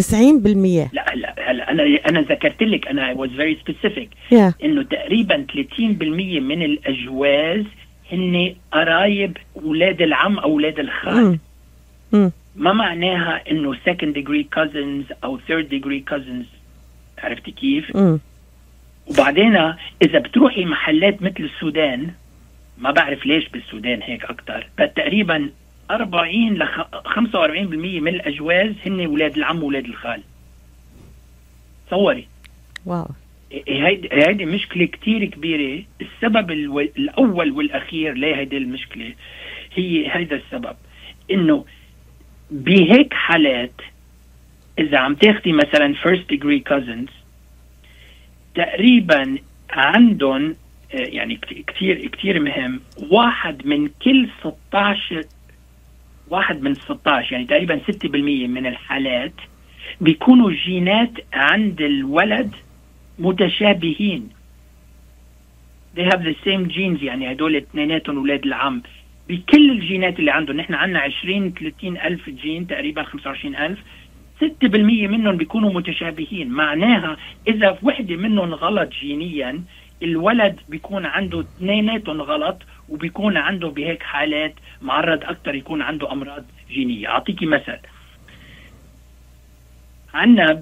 [0.00, 4.08] 90% لا هلا هلا أنا أنا ذكرت لك أنا was very specific.
[4.32, 5.82] يا إنه تقريبا 30%
[6.40, 7.64] من الأجواز
[8.12, 11.38] هن قرايب أولاد العم أو أولاد الخال.
[12.56, 16.46] ما معناها إنه second degree cousins أو third degree cousins.
[17.18, 17.96] عرفتي كيف؟
[19.06, 19.56] وبعدين
[20.02, 22.10] إذا بتروحي محلات مثل السودان
[22.78, 25.50] ما بعرف ليش بالسودان هيك أكثر بس تقريبا
[25.90, 26.68] 40 ل
[27.04, 30.22] 45% من الأجواز هن أولاد العم واولاد الخال.
[31.86, 32.28] تصوري.
[32.86, 33.06] واو.
[33.68, 35.84] هيدي هيدي مشكلة كتير كبيرة.
[36.00, 36.50] السبب.
[36.50, 39.14] الأول والأخير ليه هيدي المشكلة؟
[39.74, 40.76] هي هيدا السبب.
[41.30, 41.64] إنه
[42.50, 43.80] بهيك حالات
[44.78, 47.10] إذا عم تاخدي مثلا first degree cousins
[48.54, 49.38] تقريبا
[49.70, 50.56] عندهم
[50.92, 54.28] يعني كتير كتير مهم واحد من كل
[54.70, 55.24] 16
[56.30, 58.06] واحد من 16 يعني تقريبا 6%
[58.48, 59.34] من الحالات
[60.00, 62.54] بيكونوا جينات عند الولد
[63.18, 64.28] متشابهين.
[65.96, 68.82] They have the same genes يعني هدول اثنيناتهم أولاد العم.
[69.28, 73.78] بكل الجينات اللي عندهم نحن عندنا 20 30 ألف جين تقريبا 25 ألف.
[74.40, 74.46] 6%
[75.08, 76.48] منهم بيكونوا متشابهين.
[76.48, 77.16] معناها
[77.48, 79.62] إذا وحده منهم غلط جينيا
[80.02, 82.62] الولد بيكون عنده اثنيناتهم غلط.
[82.90, 87.08] وبيكون عنده بهيك حالات معرض أكثر يكون عنده أمراض جينية.
[87.08, 87.78] أعطيكي مثل.
[90.14, 90.52] عندنا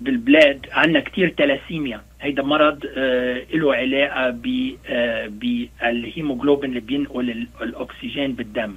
[0.00, 2.00] بالبلاد عندنا كتير تلاسيميا.
[2.20, 8.74] هيدا مرض آه له علاقة ب- آه بالهيموغلوبين اللي بينقل ال- الأكسجين بالدم.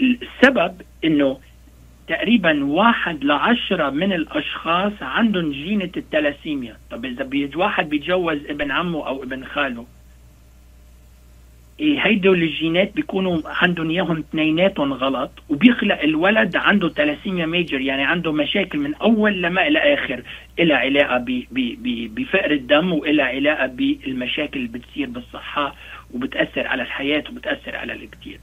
[0.00, 1.40] السبب إنه
[2.08, 6.76] تقريبا واحد لعشرة من الأشخاص عندهم جينة التلاسيميا.
[6.90, 9.86] طب إذا واحد بيتجوز ابن عمه أو ابن خاله
[11.80, 18.78] هيدول الجينات بيكونوا عندهم إياهم اثنيناتهم غلط وبيخلق الولد عنده تلاسيميا ميجر يعني عنده مشاكل
[18.78, 20.22] من أول لما إلى آخر
[20.58, 21.24] إلى علاقة
[22.14, 25.74] بفقر الدم وإلى علاقة بالمشاكل اللي بتصير بالصحة
[26.14, 28.40] وبتأثر على الحياة وبتأثر على الكثير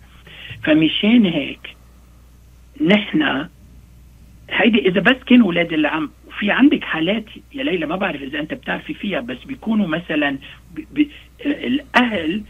[0.63, 1.75] فمشان هيك
[2.81, 3.47] نحن
[4.49, 8.53] هيدي إذا بس كانوا أولاد العم في عندك حالات يا ليلى ما بعرف إذا أنت
[8.53, 10.37] بتعرفي فيها بس بيكونوا مثلا
[10.75, 10.79] ب...
[10.91, 11.07] ب...
[11.45, 12.43] الأهل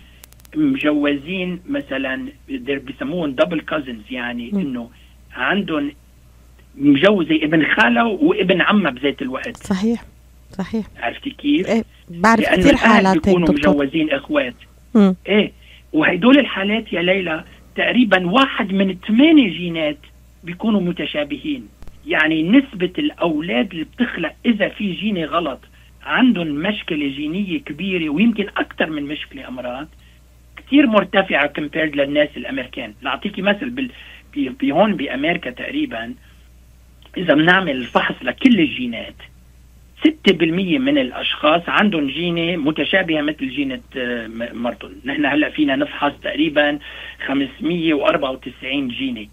[0.55, 4.51] مجوزين مثلا بيسموهم دبل كازنز يعني.
[4.53, 4.89] إنه
[5.33, 5.91] عندهم
[6.75, 10.03] مجوزة ابن خالة وابن عمها بذات الوقت صحيح
[10.51, 14.55] صحيح عرفتي كيف؟ إيه بعرف كثير حالات بيكونوا دكتور مجوزين إخوات
[14.95, 15.15] مم.
[15.27, 15.51] إيه
[15.93, 17.43] وهدول الحالات يا ليلى
[17.75, 19.97] تقريبا واحد من ثمانية جينات
[20.43, 21.67] بيكونوا متشابهين
[22.07, 25.59] يعني نسبة الأولاد اللي بتخلق إذا في جيني غلط
[26.03, 29.87] عندهم مشكلة جينية كبيرة ويمكن أكثر من مشكلة أمراض
[30.71, 32.93] كثير مرتفعة كمبيرد للناس الأمريكان.
[33.01, 33.89] لأعطيكي مثل بال...
[34.33, 34.49] بي...
[34.49, 36.13] بي هون بأمريكا تقريبا
[37.17, 39.13] إذا بنعمل الفحص لكل الجينات
[40.07, 46.11] 6% من الأشخاص عندهم جينة متشابهة مثل جينة آه، م- مرتهم، نحن هلأ فينا نفحص
[46.23, 46.79] تقريبا
[47.27, 49.27] 594 جينة.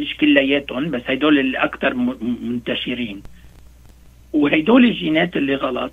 [0.00, 1.94] مش كلياتهم بس هدول الأكثر
[2.42, 3.22] منتشرين.
[4.32, 5.92] وهدول الجينات اللي غلط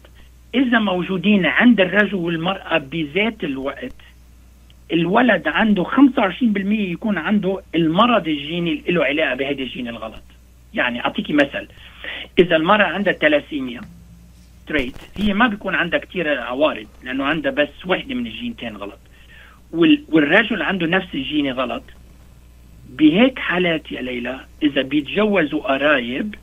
[0.56, 3.94] إذا موجودين عند الرجل والمرأة بذات الوقت
[4.94, 5.90] الولد عنده 25%
[6.70, 10.24] يكون عنده المرض الجيني اللي له علاقة بهذا الجين الغلط.
[10.74, 11.68] يعني أعطيكي مثل.
[12.40, 13.82] إذا المرأة عندها تلاسيميا
[14.68, 19.00] تريت هي ما بيكون عندها كثير عوارض لأنه عندها بس وحدة من الجينتين غلط.
[19.72, 20.04] وال...
[20.10, 21.84] والرجل عنده نفس الجيني غلط.
[22.90, 26.36] بهيك حالات يا ليلى إذا بيتجوزوا قرايب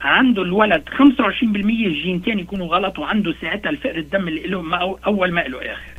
[0.00, 1.02] عنده الولد 25%
[1.42, 5.97] الجينتين يكونوا غلط وعنده ساعتها الفقر الدم اللي له أول ما له آخر.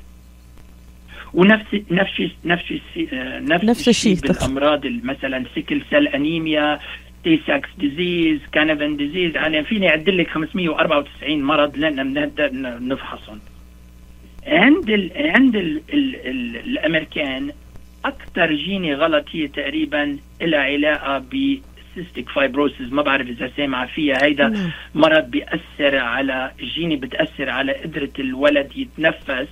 [1.34, 2.72] ونفس نفس نفس
[3.14, 4.16] آه، نفس, نفس الشيء.
[4.16, 6.80] بالأمراض ال- مثلا sickle cell anemia
[7.24, 13.40] Tay-Sachs disease Canavan disease أنا فيني اعد لك 594 مرض لنا بنقدر ن- نفحصهم
[14.48, 17.52] عند ال عند ال ال ال الأمريكان
[18.06, 24.24] أكثر جيني غلط هي تقريبا لها علاقة ب cystic fibrosis ما بعرف إذا سامعة فيها
[24.24, 24.72] هيدا.
[24.96, 29.48] مرض بيأثر على جيني بتأثر على قدرة الولد يتنفس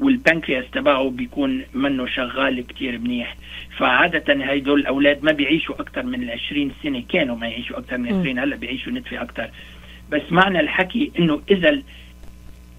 [0.00, 3.36] والبنكرياس تبعه بيكون منه شغال كتير منيح.
[3.78, 8.20] فعادة هيدول الأولاد ما بيعيشوا أكثر من العشرين سنة كانوا ما يعيشوا أكثر من مم.
[8.20, 9.50] 20 هلأ بيعيشوا نتفة أكثر
[10.10, 11.82] بس معنى الحكي إنه إذا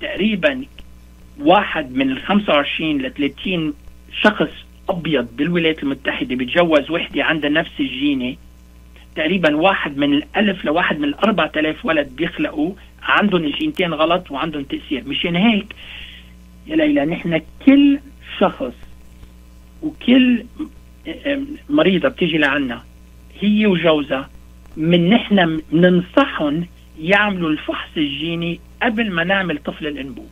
[0.02, 0.66] تقريبا
[1.40, 3.74] واحد من ال 25 ل 30
[4.22, 4.50] شخص
[4.90, 8.38] أبيض بالولايات المتحدة بيتجوز وحدة عندها نفس الجيني
[9.16, 12.74] تقريبا واحد من الألف لواحد من الأربعة آلاف ولد بيخلقوا
[13.04, 15.04] عندهم جينتين غلط وعندهم تأثير.
[15.08, 15.76] مشان هيك
[16.68, 18.00] يا ليلى نحن كل
[18.40, 18.74] شخص
[19.84, 20.46] وكل
[21.70, 22.84] مريضة بتيجي لعنا
[23.40, 24.30] هي وجوزها
[24.78, 26.68] من نحن بننصحهم
[27.00, 30.30] يعملوا الفحص الجيني قبل ما نعمل طفل الأنبوب.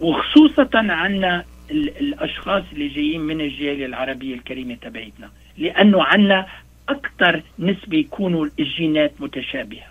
[0.00, 6.46] وخصوصا عنا ال- الأشخاص اللي جايين من الجالية العربية الكريمة تبعتنا لأنه عنا
[6.88, 9.86] أكثر نسبة يكونوا الجينات متشابهة.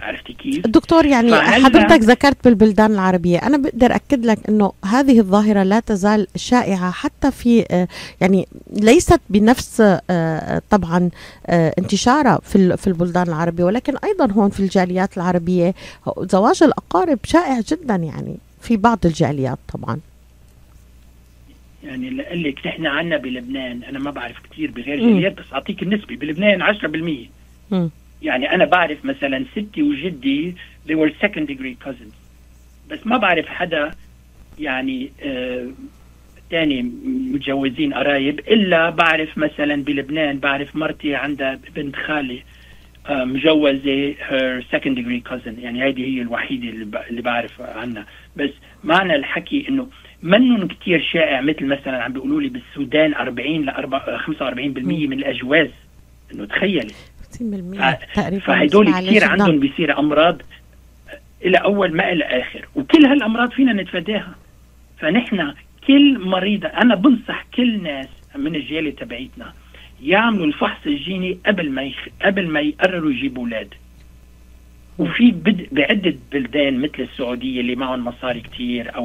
[0.00, 5.62] عرفتي كيف؟ دكتور يعني حضرتك ذكرت بالبلدان العربية أنا بقدر أكد لك أنه هذه الظاهرة
[5.62, 7.88] لا تزال شائعة حتى في آه،
[8.20, 9.80] يعني ليست بنفس
[10.10, 11.10] آه، طبعا
[11.46, 15.74] آه، انتشارها في في البلدان العربية ولكن أيضا هون في الجاليات العربية
[16.18, 20.00] زواج الأقارب شائع جدا يعني في بعض الجاليات طبعا
[21.84, 24.98] يعني لأقول لك نحن عنا بلبنان أنا ما بعرف كثير بغير.
[24.98, 27.28] جاليات بس أعطيك النسبة بلبنان 10%
[27.70, 27.90] مم.
[28.22, 30.54] يعني أنا بعرف مثلا ستي وجدي
[30.88, 32.14] they were second degree cousins.
[32.90, 33.90] بس ما بعرف حدا
[34.58, 35.68] يعني آه
[36.50, 36.82] تاني
[37.32, 42.42] متجوزين قرايب إلا بعرف مثلا بلبنان بعرف مرتي عندها بنت خالي
[43.06, 45.58] آه مجوزة her second degree cousin.
[45.58, 46.68] يعني هذه هي الوحيدة.
[47.10, 48.06] اللي بعرف عنها.
[48.36, 48.50] بس
[48.84, 49.88] معنى الحكي إنه
[50.22, 54.42] منن كتير شائع مثل مثلا عم بيقولوا لي بالسودان 40 ل 45%
[54.78, 55.70] من الأجواز.
[56.34, 56.92] إنه تخيلي.
[57.34, 57.40] 60%
[57.80, 59.24] ف- تقريبا فهدول كثير.
[59.24, 60.42] عندهم بيصير أمراض
[61.44, 64.34] إلى أول ما إلى آخر وكل هالأمراض فينا نتفاداها
[64.98, 65.54] فنحن
[65.86, 69.52] كل مريضة أنا بنصح كل ناس من الجيله تبعيتنا
[70.02, 72.08] يعملوا الفحص الجيني قبل ما يخ...
[72.22, 73.74] قبل ما يقرروا يجيبوا أولاد
[74.98, 75.66] وفي بد...
[75.72, 78.40] بعدة بلدان مثل السعودية اللي معهم مصاري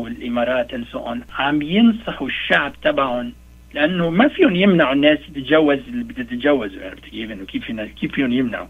[0.08, 3.34] الإمارات and so on عم ينصحوا الشعب تبعهم
[3.74, 8.34] لأنه ما فيهم يمنعوا الناس تتجوز اللي بدها تتجوز عرفت كيف؟ إنه كيف كيف فيهم
[8.34, 8.68] يمنعوا.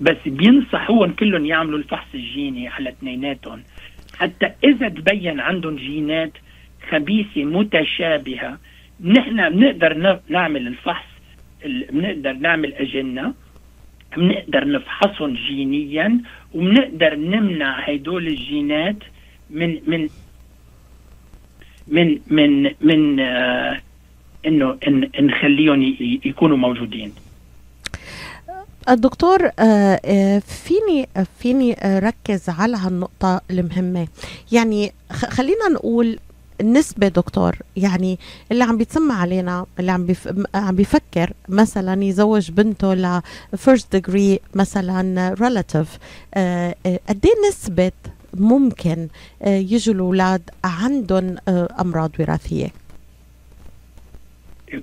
[0.00, 3.62] بس بينصحوهم كلهم يعملوا الفحص الجيني على اثنيناتهم.
[4.18, 6.32] حتى إذا تبين عندهم جينات
[6.90, 8.58] خبيثة متشابهة
[9.04, 11.06] نحن بنقدر نعمل الفحص
[11.64, 13.34] ال- بنقدر نعمل أجنة
[14.16, 16.20] بنقدر نفحصهم جينيا
[16.54, 18.96] وبنقدر نمنع هدول الجينات
[19.50, 20.08] من من
[21.88, 23.80] من من من آه
[24.46, 25.82] إنه إن- نخليهم
[26.24, 27.12] يكونوا موجودين.
[28.88, 31.08] الدكتور آه، آه، فيني
[31.38, 34.08] فيني ركز على هالنقطة المهمة.
[34.52, 36.18] يعني خلينا نقول
[36.60, 38.18] النسبة دكتور يعني
[38.52, 40.28] اللي عم بيتسمع علينا اللي عم بيف...
[40.54, 43.20] عم بيفكر مثلا يزوج بنته ل
[43.56, 45.88] first degree مثلا relative
[47.08, 47.92] قد إيه نسبة
[48.34, 49.08] ممكن
[49.42, 52.68] آه، يجوا الأولاد عندهم آه، أمراض وراثية.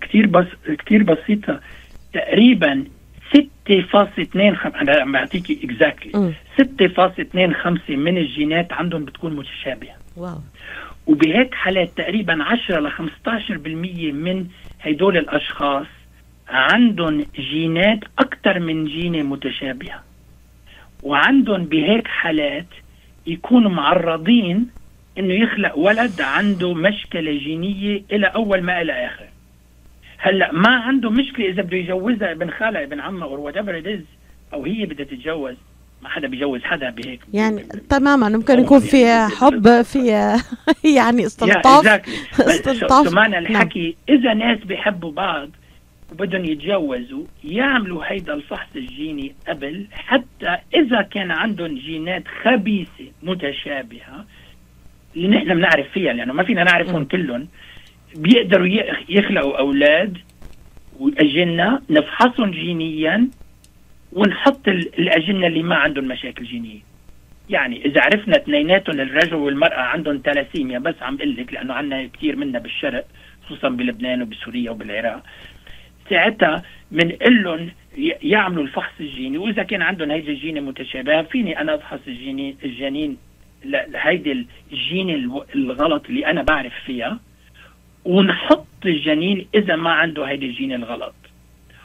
[0.01, 0.47] كتير بس
[0.79, 1.59] كتير بسيطة.
[2.13, 2.83] تقريبا
[3.35, 6.33] 6.25 أنا عم بعطيكي اكزاكتلي مم.
[6.61, 9.95] 6.25 من الجينات عندهم بتكون متشابهة.
[10.17, 10.37] واو.
[11.07, 14.47] وبهيك حالات تقريبا 10 ل 15% من
[14.81, 15.87] هدول الأشخاص
[16.49, 20.03] عندهم جينات أكثر من جينة متشابهة.
[21.03, 22.65] وعندهم بهيك حالات
[23.29, 24.69] يكونوا معرضين
[25.17, 29.25] إنه يخلق ولد عنده مشكلة جينية إلى أول ما إلى آخر.
[30.17, 34.01] هلأ ما عنده مشكلة إذا بده يجوزها ابن خالها ابن عمها أو whatever
[34.53, 35.55] أو هي بدها تتجوز
[36.01, 37.19] ما حدا بيجوز حدا بهيك.
[37.33, 40.07] يعني تماما ممكن يكون في حب في
[40.97, 41.87] يعني استلطاف.
[42.39, 43.13] استلطاف.
[43.13, 43.45] معنى نعم.
[43.45, 45.49] الحكي إذا ناس بيحبوا بعض
[46.11, 54.25] وبدهم يتجوزوا يعملوا هيدا الفحص الجيني قبل حتى إذا كان عندهم جينات خبيثة متشابهة
[55.15, 57.47] اللي نحن بنعرف فيها لأنه ما فينا نعرفهم كلهم
[58.15, 58.67] بيقدروا
[59.09, 60.17] يخلقوا أولاد
[60.99, 63.27] وأجنة نفحصهم جينيا
[64.13, 66.79] ونحط ال- الأجنة اللي ما عندهم مشاكل جينية.
[67.49, 72.35] يعني إذا عرفنا اثنيناتهم الرجل والمرأة عندهم تلاسيميا بس عم بقول لك لأنه عندنا كثير
[72.35, 73.05] منا بالشرق
[73.45, 75.23] خصوصا بلبنان وبسوريا وبالعراق.
[76.09, 77.69] ساعتها بنقول لهم
[78.23, 79.37] يعملوا الفحص الجيني.
[79.37, 83.17] وإذا كان عندهم هيدي الجيني متشابهة فيني أنا أفحص الجيني الجنين
[83.65, 85.09] ل- هيدي الجين
[85.55, 87.19] الغلط اللي أنا بعرف فيها
[88.05, 91.13] ونحط الجنين إذا ما عنده هيدي الجين الغلط.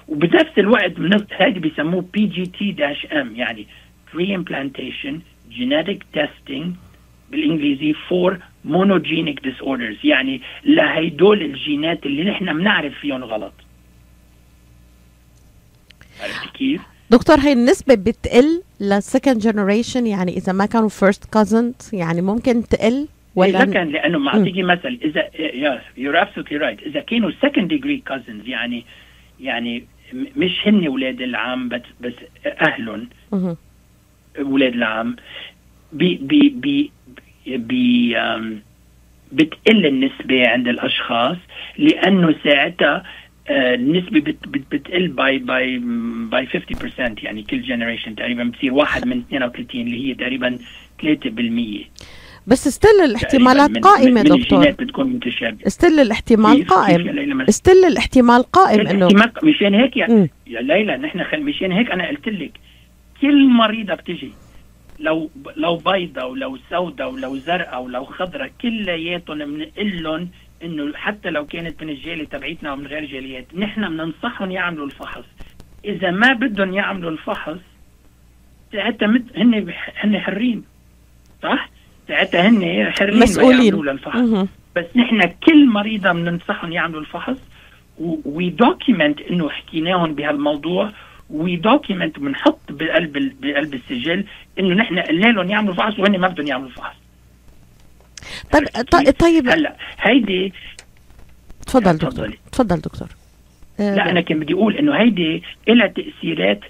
[0.09, 0.93] وبنفس الوقت
[1.33, 3.67] هيدي بيسموه PGT dash M يعني
[4.15, 5.21] preimplantation
[5.51, 6.75] genetic testing
[7.31, 13.53] بالإنجليزي for monogenic disorders يعني لهيدول الجينات اللي نحن بنعرف فيهم غلط.
[16.25, 21.91] عرفت كيف؟ دكتور هي النسبة بتقل لل second generation يعني إذا ما كانوا first cousins
[21.93, 24.39] يعني ممكن تقل ولا إذا كان لأنه ما مم.
[24.39, 24.99] اعطيكي مثل
[25.39, 28.85] yeah you're absolutely right إذا كانوا second degree cousins يعني
[29.41, 32.13] يعني مش هن أولاد العم بس بس
[32.47, 33.57] أهلهم مهم.
[34.39, 35.17] أولاد العم
[35.93, 36.91] بي بي بي
[37.47, 38.17] بي
[39.33, 41.37] بتقل النسبة عند الأشخاص
[41.79, 43.05] لأنه ساعتها
[43.49, 45.79] آه، النسبة بت بت بتقل by by
[46.31, 50.59] by 50% يعني كل generation تقريبا بتصير واحد من 32 اللي هي تقريبا
[51.03, 51.91] 3%
[52.47, 54.71] بس still الاحتمالات من- قائمة من دكتور.
[54.71, 55.69] بتكون متشابهة.
[55.69, 60.29] still الاحتمال كيف- كيف يا قائم؟ still الاحتمال قائم انه الاحتمال مشان هيك يعني مم.
[60.47, 61.43] يا ليلى نحن خل...
[61.43, 62.51] مشان هيك أنا قلت لك
[63.21, 64.31] كل مريضة بتجي
[65.01, 70.29] لو لو بيضة ولو سوداء ولو زرقاء ولو خضراء كلياتهم بنقول لهم
[70.65, 75.25] إنه حتى لو كانت من الجالية تبعيتنا أو من غير جاليات نحن بننصحهم يعملوا الفحص
[75.85, 77.59] إذا ما بدهم يعملوا الفحص
[78.73, 79.23] ساعتها مت...
[79.37, 80.65] هن هن حرين
[81.43, 81.69] صح؟
[82.09, 84.21] ساعتها هن حرين مسؤولين للفحص.
[84.77, 87.37] بس نحن كل مريضة بننصحهم يعملوا الفحص
[88.25, 90.91] و document إنه حكيناهم بهالموضوع
[91.31, 94.25] و document بنحط بقلب بقلب السجل
[94.59, 96.97] إنه نحن قلنا لهم يعملوا فحص وهن ما بدهم يعملوا فحص
[98.53, 99.49] طيب؟ طيب.
[99.49, 100.53] هلا هيدي
[101.67, 102.11] تفضل دكتور.
[102.11, 102.39] تفضلي.
[102.53, 103.09] تفضل دكتور.
[103.81, 106.61] آه، لا أنا كان بدي أقول إنه هيدي لها تأثيرات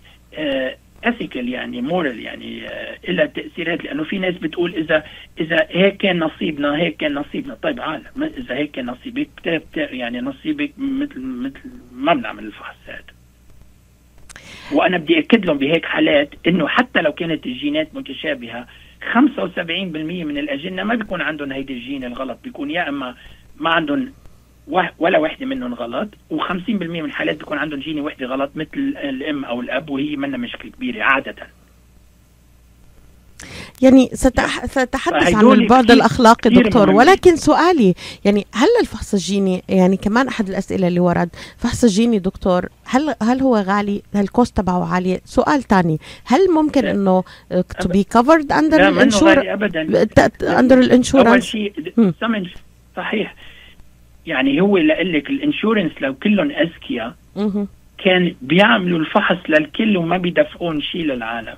[1.04, 5.04] اثيكال يعني مورال يعني آه، لها تأثيرات لأنه في ناس بتقول إذا
[5.40, 7.54] إذا هيك كان نصيبنا هيك كان نصيبنا.
[7.54, 8.04] طيب عالم
[8.38, 9.28] إذا هيك كان نصيبك
[9.76, 11.60] يعني نصيبك مثل مثل
[11.92, 13.14] ما بنعمل الفحص هذا
[14.72, 18.66] وأنا بدي أكد لهم بهيك حالات إنه حتى لو كانت الجينات متشابهة
[19.12, 19.16] 75%
[20.24, 22.38] من الأجنة ما بيكون عندهم هيدي الجين الغلط.
[22.44, 23.14] بيكون يا إما
[23.56, 24.12] ما عندهم
[24.98, 29.60] ولا وحدة منهم غلط و50% من الحالات بيكون عندهم جينة وحدة غلط مثل الأم أو
[29.60, 31.34] الأب وهي منها مشكلة كبيرة عادة.
[33.82, 34.66] يعني ستح...
[34.66, 36.86] سأتحدث عن البعد الأخلاقي دكتور.
[36.86, 36.96] مهمين.
[36.96, 37.94] ولكن سؤالي
[38.24, 43.40] يعني هل الفحص الجيني يعني كمان أحد الأسئلة اللي ورد فحص الجيني دكتور هل هل
[43.40, 47.22] هو غالي؟ هل ال cost تبعه عالية سؤال تاني هل ممكن
[47.84, 50.08] be covered under لا منه الانشور ابدا.
[50.42, 52.14] أول الانشورنس شيء مم.
[52.20, 52.46] ثمن
[52.96, 53.34] صحيح.
[54.26, 57.14] يعني هو لك الإنشورنس لو كلهم أذكياء.
[58.04, 61.54] كان بيعملوا الفحص للكل وما بيدفعون شيء للعالم.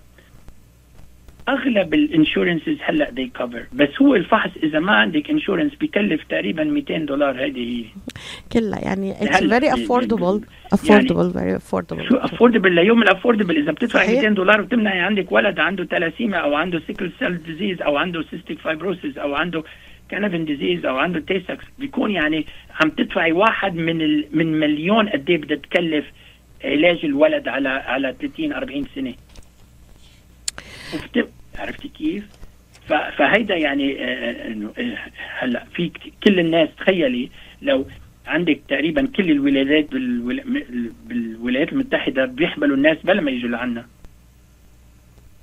[1.49, 6.99] أغلب الإنشورنسز هلأ دي كفر بس هو الفحص إذا ما عندك إنشورنس بكلف تقريبا 200
[6.99, 7.85] دولار هذه هي.
[8.53, 10.45] كلها يعني ب- affordable ب-
[10.75, 12.09] affordable very affordable.
[12.09, 14.21] شو affordable ليوم ال affordable؟ إذا بتدفع صحيح.
[14.21, 18.59] 200 دولار وبتمنعي عندك ولد عنده تلاسيميا أو عنده sickle cell disease أو عنده cystic
[18.59, 19.63] fibrosis أو عنده
[20.09, 22.47] Canavan disease أو عنده Tay-Sachs بيكون يعني
[22.81, 24.25] عم تدفعي واحد من ال...
[24.33, 26.05] من مليون قد إيه بدها تكلف
[26.65, 29.15] علاج الولد على على 30 40 سنة.
[31.59, 32.25] عرفتي كيف؟
[32.89, 34.97] فهيدا يعني آه، إنه آه،
[35.39, 35.91] هلأ في
[36.25, 37.31] كل الناس تخيلي
[37.63, 37.87] لو
[38.27, 39.87] عندك تقريبا كل الولايات
[41.07, 43.87] بالولايات المتحدة بيحملوا الناس بلا ما يجوا لعنا.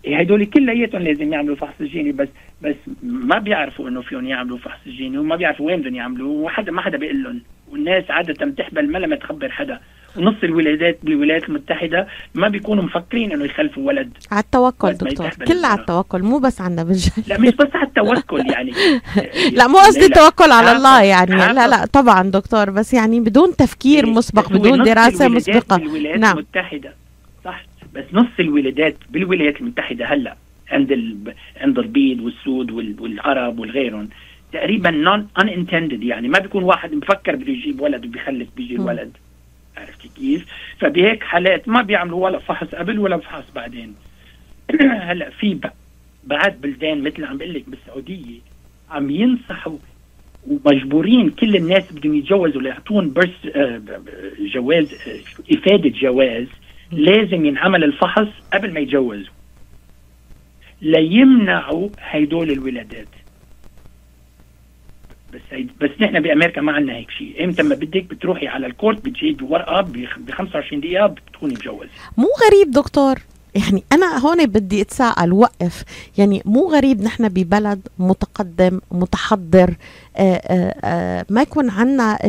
[0.08, 2.28] هدول كلياتهم لازم يعملوا فحص جيني بس
[2.62, 6.82] بس ما بيعرفوا إنه فيهم يعملوا فحص جيني وما بيعرفوا وين بدهم يعملوه وحدا ما
[6.82, 7.42] حدا بيقول لهم.
[7.72, 9.80] والناس عادة بتحبل ما لما تخبر حدا.
[10.18, 14.12] ونص الولايات بالولايات المتحدة ما بيكونوا مفكرين إنه يخلفوا ولد.
[14.32, 15.30] على التوكل دكتور.
[15.30, 15.80] كلها على.
[15.82, 18.72] التوكل مو بس عندنا بالجاي لا مش بس على التوكل يعني.
[19.58, 21.36] لا مو قصدي لا، توكل على الله يعني.
[21.36, 21.68] لا.
[21.68, 25.78] لا طبعا دكتور بس يعني بدون تفكير إيه، مسبق بدون نص الولادات مسبقة.
[25.78, 26.38] بالولايات نعم.
[26.38, 26.94] المتحدة
[27.46, 27.66] صح.
[27.94, 30.36] بس نص الولادات بالولايات المتحدة هلا
[30.72, 31.34] عند ال...
[31.62, 32.96] عند البيض والسود وال...
[33.00, 34.10] والعرب والغيرهم
[34.54, 36.28] تقريبا نون ان انتندد يعني.
[36.28, 38.76] ما بيكون واحد مفكر بده يجيب ولد وبيخلف بيجي.
[38.76, 39.12] الولد.
[39.78, 40.46] عرفتي كيف؟
[40.80, 43.96] فبهيك حالات ما بيعملوا ولا فحص قبل ولا فحص بعدين
[44.82, 45.60] هلأ في.
[46.24, 48.40] بعد بلدان مثل عم بقول لك بالسعودية
[48.92, 49.78] عم ينصحوا
[50.48, 53.82] ومجبورين كل الناس بدهم يتجوزوا ليعطون برس آه،
[54.54, 56.48] جواز آه، إفادة جواز
[56.92, 59.34] لازم ينعمل الفحص قبل ما يتجوزوا
[60.82, 63.08] ليمنعوا هيدول الولادات
[65.34, 67.44] بس هيد بس نحن بأمريكا ما عندنا هيك شيء.
[67.44, 71.90] إمتى ما بدك بتروحي على الكورت بتجيبي ورقة ب 25 دقيقة بتكوني مجوزة.
[72.18, 73.16] مو غريب دكتور؟
[73.56, 75.84] يعني أنا هون بدي أتساءل وقف.
[76.18, 79.76] يعني مو غريب نحن ببلد متقدم متحضر
[80.18, 80.42] آآ
[80.84, 82.20] آآ ما يكون عنا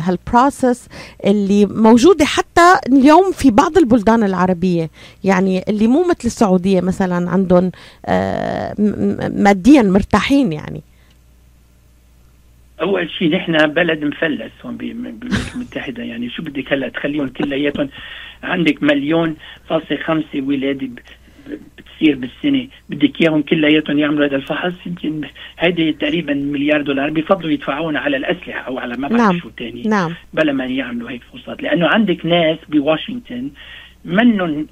[0.00, 0.88] هالبروسس
[1.24, 4.90] اللي موجودة حتى اليوم في بعض البلدان العربية.
[5.24, 7.70] يعني اللي مو مثل السعودية مثلا عندهم
[9.42, 10.82] ماديا مرتاحين يعني.
[12.80, 16.02] أول شيء نحن بلد مفلس هون بالولايات المتحدة.
[16.02, 17.88] يعني شو بدك هلا؟ تخليهم كلياتهم
[18.42, 19.36] عندك مليون
[19.68, 20.88] فاصل خمسة ولادة
[21.78, 22.68] بتصير بالسنة.
[22.88, 24.72] بدك إياهم كلياتهم يعملوا هذا الفحص.
[24.86, 25.20] يمكن
[25.58, 27.10] هيدي تقريبا مليار دولار.
[27.10, 29.38] بفضلوا يدفعون على الأسلحة أو على ما بعرف نعم.
[29.38, 30.14] شو تاني نعم.
[30.34, 33.50] بلا ما يعملوا هيك فحوصات لأنه عندك ناس بواشنطن
[34.04, 34.66] منهم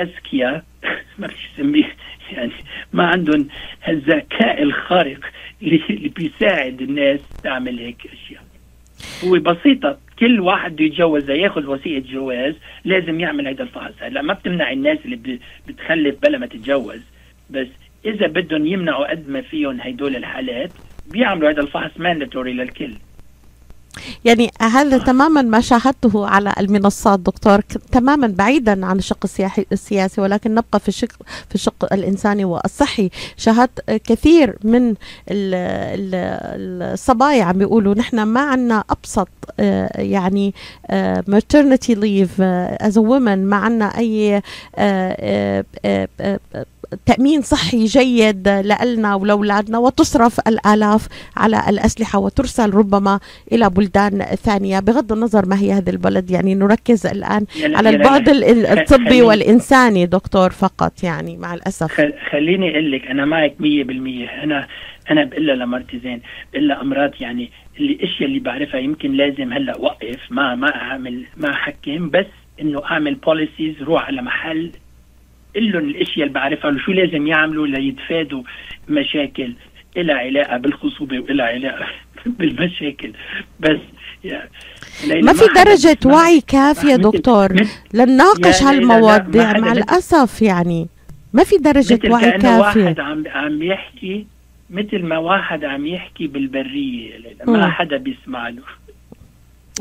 [0.00, 0.64] أذكياء.
[1.18, 1.92] ما بدي أسميه.
[2.32, 2.52] يعني
[2.92, 3.48] ما عندهم
[3.88, 5.20] الذكاء الخارق
[5.62, 8.42] اللي بيساعد الناس تعمل هيك أشياء.
[9.24, 12.54] هو بسيطة كل واحد بده يتجوز ياخذ وثيقة جواز
[12.84, 13.92] لازم يعمل هذا الفحص.
[14.00, 17.00] هلا ما بتمنع الناس اللي بتخلف بلا ما تتجوز
[17.50, 17.68] بس
[18.04, 20.72] إذا بدهم يمنعوا قد ما فيهم هدول الحالات
[21.10, 22.92] بيعملوا هذا الفحص مانداتوري للكل.
[24.24, 27.60] يعني هذا تماما ما شاهدته على المنصات دكتور؟
[27.92, 29.26] تماما بعيدا عن الشق
[29.72, 31.12] السياسي ولكن نبقى في الشق
[31.48, 33.10] في الشق الإنساني والصحي.
[33.36, 34.94] شاهدت كثير من ال-
[35.30, 39.28] ال- الصبايا عم بيقولوا نحن ما عنا أبسط
[39.60, 40.54] آه، يعني
[40.86, 44.42] آه، maternity leave آه، as a woman ما عنا أي
[47.06, 53.20] تأمين صحي جيد لنا ولأولادنا وتصرف الآلاف على الأسلحة وترسل ربما
[53.52, 54.80] إلى بلدان ثانية.
[54.80, 58.28] بغض النظر ما هي هذا البلد يعني نركز الآن يلا- على يلا- البعد
[58.78, 61.92] الطبي والإنساني دكتور فقط يعني مع الأسف.
[61.92, 64.66] خل- خليني أقول لك أنا معك 100% أنا
[65.10, 66.20] أنا بقول لها لمرتي زين
[66.52, 71.24] بقول لها أمراض يعني اللي الاشياء اللي بعرفها يمكن لازم هلأ وقف ما ما اعمل
[71.36, 72.26] ما أحكم بس
[72.60, 74.70] إنه أعمل بوليسيز روح على محل
[75.56, 78.42] لهم الأشياء اللي بعرفها وشو لازم يعملوا ليتفادوا
[78.88, 79.52] مشاكل
[79.96, 81.86] إلها علاقة بالخصوبة وإلها علاقة
[82.38, 83.12] بالمشاكل.
[83.60, 83.78] بس
[85.04, 87.56] ليلى ما في درجة وعي كافية دكتور؟
[87.94, 90.88] لنناقش هالمواضيع مع الأسف يعني.
[91.32, 94.26] ما في درجة مثل وعي كأنه واحد كافية عم عم يحكي
[94.70, 97.12] مثل ما واحد عم يحكي بالبرية.
[97.46, 98.62] ما حدا بيسمع له.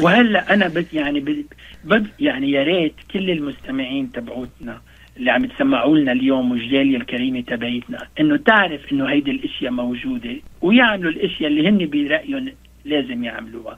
[0.01, 1.45] وهلأ أنا بد يعني
[1.83, 4.81] بد يعني يا ريت كل المستمعين تبعوتنا
[5.17, 11.11] اللي عم تسمعوا لنا اليوم والجاليه الكريمة تبعيتنا إنه تعرف إنه هيدي الأشياء موجودة ويعملوا
[11.11, 12.51] الأشياء اللي هن برأيهم
[12.85, 13.77] لازم يعملوها.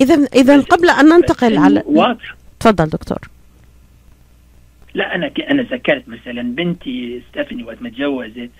[0.00, 2.34] إذا إذا قبل أن ننتقل على واضح.
[2.60, 3.18] تفضل دكتور.
[4.94, 5.30] لا أنا.
[5.50, 8.50] أنا ذكرت مثلا بنتي ستيفاني وقت ما تجوزت.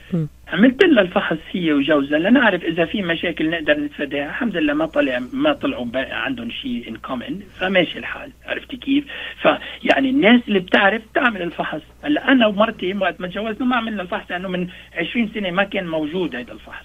[0.48, 2.18] عملت لها الفحص هي وجوزها.
[2.18, 4.28] لنعرف إذا في مشاكل نقدر نتفاداها.
[4.28, 8.30] الحمد لله ما طلع ما طلعوا عندهم شيء ان كومن فماشي الحال.
[8.46, 9.04] عرفتي كيف؟
[9.42, 11.80] فيعني الناس اللي بتعرف تعمل الفحص.
[12.04, 15.86] هلأ أنا ومرتي وقت ما تجوزنا ما عملنا الفحص لأنه من 20 سنة ما كان
[15.86, 16.84] موجود هذا الفحص.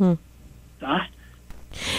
[0.00, 0.14] م.
[0.82, 1.10] صح؟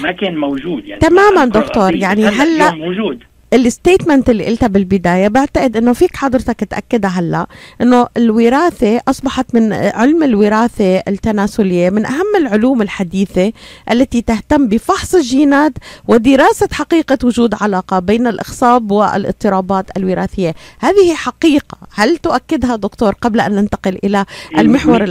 [0.02, 1.02] ما كان موجود يعني.
[1.02, 1.96] تماماً دكتور،.
[1.96, 3.24] يعني اليوم موجود.
[3.54, 7.48] الستيتمنت اللي قلتها بالبداية بعتقد إنه فيك حضرتك تأكدها هلأ
[7.82, 13.54] إنه الوراثة أصبحت من علم الوراثة التناسلية من أهم العلوم الحديثة
[13.92, 15.74] التي تهتم بفحص الجينات
[16.08, 20.56] ودراسة حقيقة وجود علاقة بين الإخصاب والاضطرابات الوراثية.
[20.80, 21.78] هذه حقيقة.
[21.96, 24.26] هل تؤكدها دكتور قبل أن ننتقل إلى
[24.58, 25.04] المحور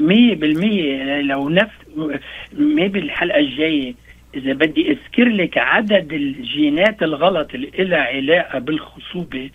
[0.00, 1.20] مية بالمية.
[1.20, 1.72] لو نفس
[2.52, 9.50] مي بالحلقة الجاية إذا بدي أذكر لك عدد الجينات الغلط اللي لها علاقة بالخصوبة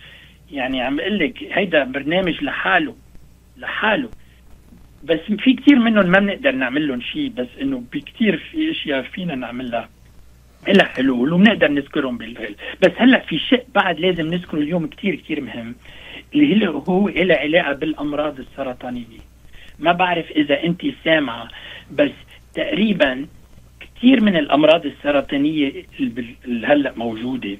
[0.52, 2.96] يعني عم أقول لك هيدا برنامج لحاله
[3.56, 4.08] لحاله.
[5.04, 9.34] بس في كتير منهم ما بنقدر نعمل لهم شيء بس إنه بكتير في أشياء فينا
[9.34, 9.88] نعملها.
[10.68, 15.40] لها حلول وبنقدر نذكرهم بالفعل بس هلأ في شيء بعد لازم نذكره اليوم كتير كتير
[15.40, 15.74] مهم
[16.34, 19.20] اللي هو هو له علاقة بالأمراض السرطانية.
[19.78, 21.48] ما بعرف إذا انت سامعة
[21.92, 22.10] بس
[22.54, 23.26] تقريبا
[23.96, 27.56] كثير من الأمراض السرطانية اللي هلأ موجودة.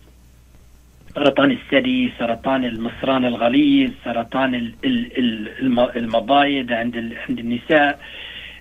[1.15, 6.97] سرطان الثدي، سرطان المصران الغليظ، سرطان ال- ال- ال- الم- المبايض عند
[7.29, 8.01] عند النساء،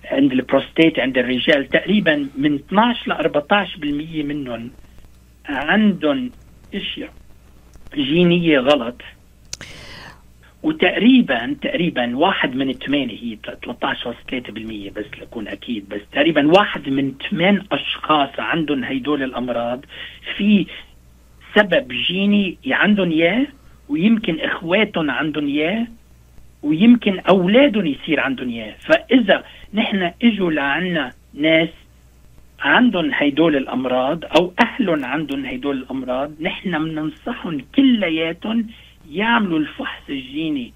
[0.04, 1.68] عند البروستات عند الرجال.
[1.68, 4.70] تقريبا من 12 ل 14% منهم
[5.48, 6.30] عندهم
[6.74, 7.12] إشياء
[7.94, 9.02] جينية غلط.
[10.64, 17.62] وتقريبا تقريبا واحد من ثمانية هي 13.3% بس لكون أكيد بس تقريبا واحد من ثمان
[17.72, 19.84] أشخاص عندهم هيدول الأمراض.
[20.36, 20.66] في
[21.56, 23.46] سبب جيني عندهم إياه
[23.88, 25.86] ويمكن إخواتهم عندهم إياه
[26.62, 28.74] ويمكن أولادهم يصير عندهم إياه.
[28.80, 29.44] فإذا
[29.74, 31.68] نحن إجوا لعنا ناس
[32.60, 38.66] عندهم هيدول الأمراض أو أهلهم عندهم هيدول الأمراض نحن بننصحهم كلياتهم
[39.10, 40.72] يعملوا الفحص الجيني.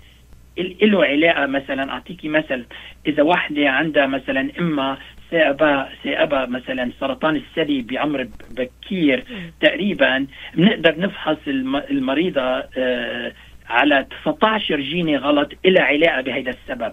[0.58, 2.64] ال- له علاقة مثلا اعطيكي مثل
[3.06, 4.98] إذا واحدة عندها مثلا إما
[5.30, 9.24] ثائبة ثائبة مثلا سرطان الثدي بعمر بكير
[9.60, 13.32] تقريبا بنقدر نفحص الم- المريضة آه،
[13.68, 16.92] على 19 جيني غلط إلى علاقة بهذا السبب.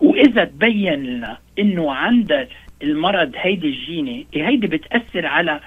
[0.00, 2.48] وإذا تبين لنا إنه عندها
[2.82, 5.60] المرض هيدي الجيني هيدي بتأثر على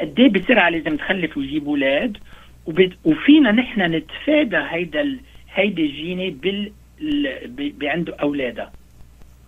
[0.00, 2.18] قد إيه بسرعة لازم تخلف ويجيب أولاد وبت...
[3.04, 5.18] وفينا نحن نتفادى هيدا ال...
[5.54, 7.78] هيدي الجيني بال ال- ب...
[7.78, 8.72] بعنده أولادها.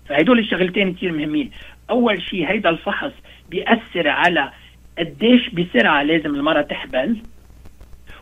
[0.09, 1.51] فهدول الشغلتين كثير مهمين.
[1.91, 3.13] أول شيء هيدا الفحص
[3.51, 4.51] بيأثر على
[4.99, 7.17] قديش بسرعة لازم المرأة تحبل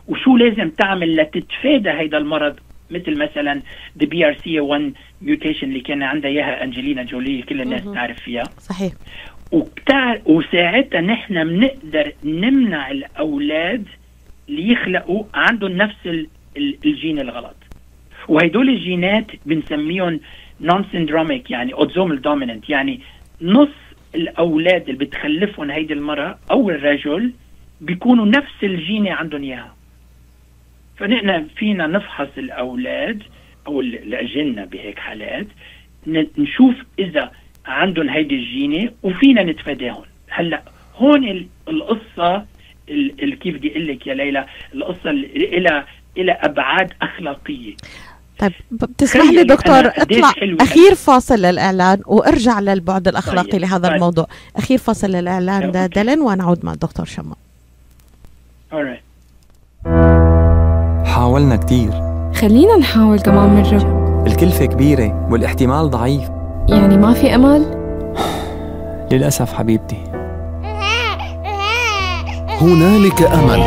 [0.07, 2.55] وشو لازم تعمل لتتفادى هيدا المرض.
[2.91, 3.61] مثل مثلا
[4.03, 4.81] the BRCA1
[5.25, 7.83] mutation اللي كان عندها إياها أنجلينا جولي كل الناس.
[7.93, 8.43] تعرف فيها.
[8.43, 8.93] صحيح.
[9.51, 13.85] وبتاع وساعتها نحن بنقدر نمنع الأولاد
[14.49, 16.27] اللي يخلقوا عندهم نفس ال-
[16.57, 17.55] ال- الجين الغلط.
[18.27, 20.19] وهدول الجينات بنسميهم
[20.61, 22.99] non syndromic يعني autosomal dominant يعني
[23.41, 23.69] نص
[24.15, 27.33] الأولاد اللي بتخلفهم هيدي المرأة أو الرجل
[27.81, 29.75] بيكونوا نفس الجينة عندهم إياها.
[30.97, 33.23] فنحن فينا نفحص الأولاد
[33.67, 35.47] أو ال- الأجنة بهيك حالات
[36.37, 37.31] نشوف إذا
[37.65, 40.03] عندهم هيدي الجينة وفينا نتفاداهم.
[40.29, 40.61] هلأ
[40.95, 42.45] هون ال- القصة ال- ال-
[43.41, 45.83] كيف بدي أقول لك يا ليلى القصة إلى
[46.17, 47.75] إلى أبعاد أخلاقية
[48.39, 53.93] طيب بتسمح لي دكتور اطلع حلو أخير فاصل للإعلان وأرجع للبعد الأخلاقي طيب، لهذا طيب.
[53.95, 55.71] الموضوع أخير فاصل للإعلان.
[55.71, 57.35] ده دلن ونعود مع الدكتور شما
[58.71, 59.09] alright.
[61.07, 61.91] حاولنا كتير
[62.35, 66.29] خلينا نحاول كمان مرة الكلفة كبيرة والاحتمال ضعيف
[66.69, 67.61] يعني ما في أمل؟
[69.11, 70.08] للأسف حبيبتي
[72.61, 73.63] هنالك أمل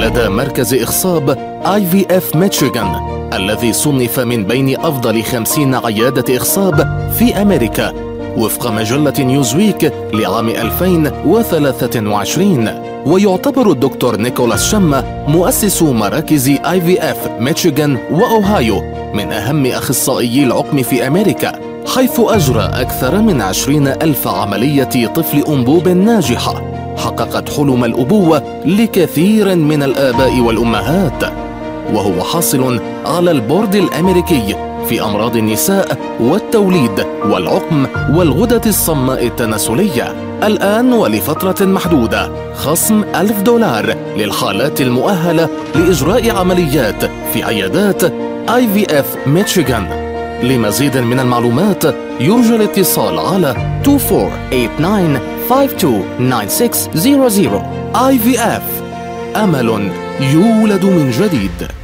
[0.00, 1.30] لدى مركز إخصاب
[1.66, 2.94] IVF ميشيغان
[3.32, 7.92] الذي صنف من بين أفضل خمسين عيادة إخصاب في أمريكا
[8.36, 12.68] وفق مجلة نيوزويك لعام 2023
[13.06, 18.82] ويعتبر الدكتور نيكولاس شما مؤسس مراكز IVF ميشيغان وأوهايو
[19.14, 21.52] من أهم أخصائيي العقم في أمريكا
[21.96, 26.69] حيث أجرى أكثر من عشرين ألف عملية طفل أنبوب ناجحة.
[26.96, 31.24] حققت حلم الأبوة لكثير من الآباء والأمهات
[31.94, 34.56] وهو حاصل على البورد الأمريكي
[34.88, 40.14] في أمراض النساء والتوليد والعقم والغدة الصماء التناسلية.
[40.42, 48.04] الآن ولفترة محدودة خصم ألف دولار للحالات المؤهلة لإجراء عمليات في عيادات
[48.54, 50.10] اي في اف ميشيغان
[50.42, 51.84] لمزيد من المعلومات
[52.20, 53.80] يرجى الاتصال على
[55.50, 55.54] 2489-529600
[57.94, 58.62] IVF
[59.36, 59.90] أمل
[60.20, 61.79] يولد من جديد.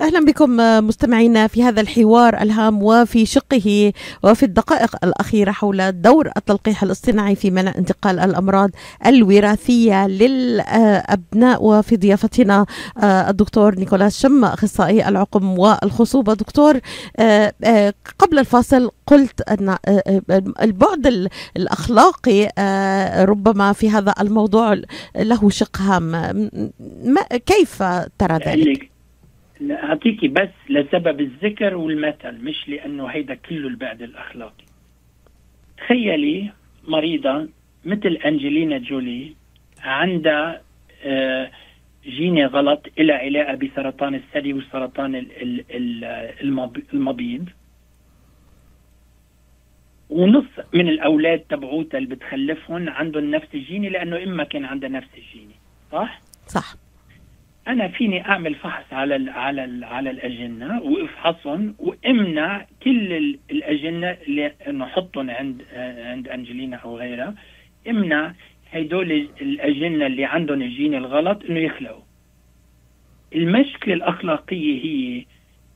[0.00, 3.92] أهلا بكم مستمعينا في هذا الحوار الهام وفي شقه
[4.22, 8.70] وفي الدقائق الأخيرة حول دور التلقيح الاصطناعي في منع انتقال الأمراض
[9.06, 11.64] الوراثية للأبناء.
[11.64, 12.66] وفي ضيافتنا
[13.02, 16.34] آه، الدكتور نيكولاس شما أخصائي العقم والخصوبة.
[16.34, 16.80] دكتور
[17.16, 20.22] آه، آه، قبل الفاصل قلت أن آه،
[20.62, 24.80] البعد ال- الأخلاقي آه، ربما في هذا الموضوع
[25.16, 26.50] له شق هام.
[27.46, 27.82] كيف
[28.18, 28.95] ترى ذلك؟
[29.70, 34.64] اعطيكي بس لسبب الذكر والمثل مش لأنه هيدا كله البعد الأخلاقي.
[35.78, 36.52] تخيلي
[36.88, 37.48] مريضة
[37.84, 39.34] مثل أنجلينا جولي
[39.82, 40.62] عندها
[41.04, 41.50] آه،
[42.04, 46.04] جيني غلط إلى علاقة بسرطان الثدي وسرطان ال- ال- ال-
[46.42, 47.48] المب- المبيض
[50.10, 50.44] ونص
[50.74, 55.54] من الأولاد تبعوتها اللي بتخلفهم عندهم نفس الجيني لأنه إما كان عندها نفس الجيني
[55.92, 56.74] صح؟ صح.
[57.68, 64.10] أنا فيني أعمل فحص على ال على ال على الأجنة وافحصهم وإمنع كل ال- الأجنة
[64.10, 65.62] اللي انه احطهم عند
[65.96, 67.34] عند أنجلينا أو غيرها
[67.88, 68.32] إمنع
[68.72, 72.02] هدول الأجنة اللي عندهم الجين الغلط إنه يخلقوا
[73.34, 75.24] المشكلة الأخلاقية هي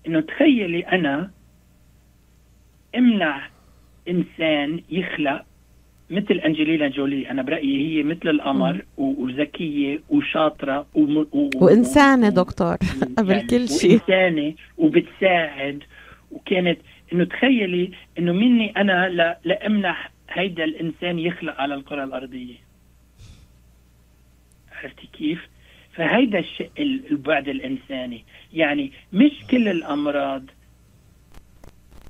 [0.07, 1.31] إنه تخيلي أنا
[2.97, 3.49] إمنع
[4.09, 5.45] إنسان يخلق
[6.11, 11.17] مثل انجلينا جولي أنا برأيي هي مثل القمر وذكية وشاطرة وم...
[11.33, 11.51] و...
[11.57, 12.77] وإنسانة و- دكتور.
[13.19, 13.91] قبل يعني كل شيء.
[13.93, 15.83] وإنسانة وبتساعد.
[16.31, 16.79] وكانت
[17.13, 22.55] إنه تخيلي إنه مني أنا لا لأمنح هيدا الإنسان يخلق على الكرة الأرضية.
[24.73, 25.49] عرفتي كيف؟
[25.95, 28.25] فهيدا الشيء ال- البعد الإنساني.
[28.53, 30.43] يعني مش كل الأمراض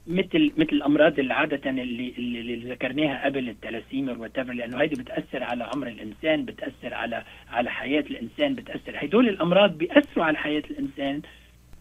[0.07, 5.43] مثل مثل الأمراض اللي عادة اللي اللي, اللي ذكرناها قبل التلاسيمر وتفر لأنه هيدي بتأثر
[5.43, 9.05] على عمر الإنسان بتأثر على على حياة الإنسان بتأثر.
[9.05, 11.23] هدول الأمراض بيأثروا على حياة الإنسان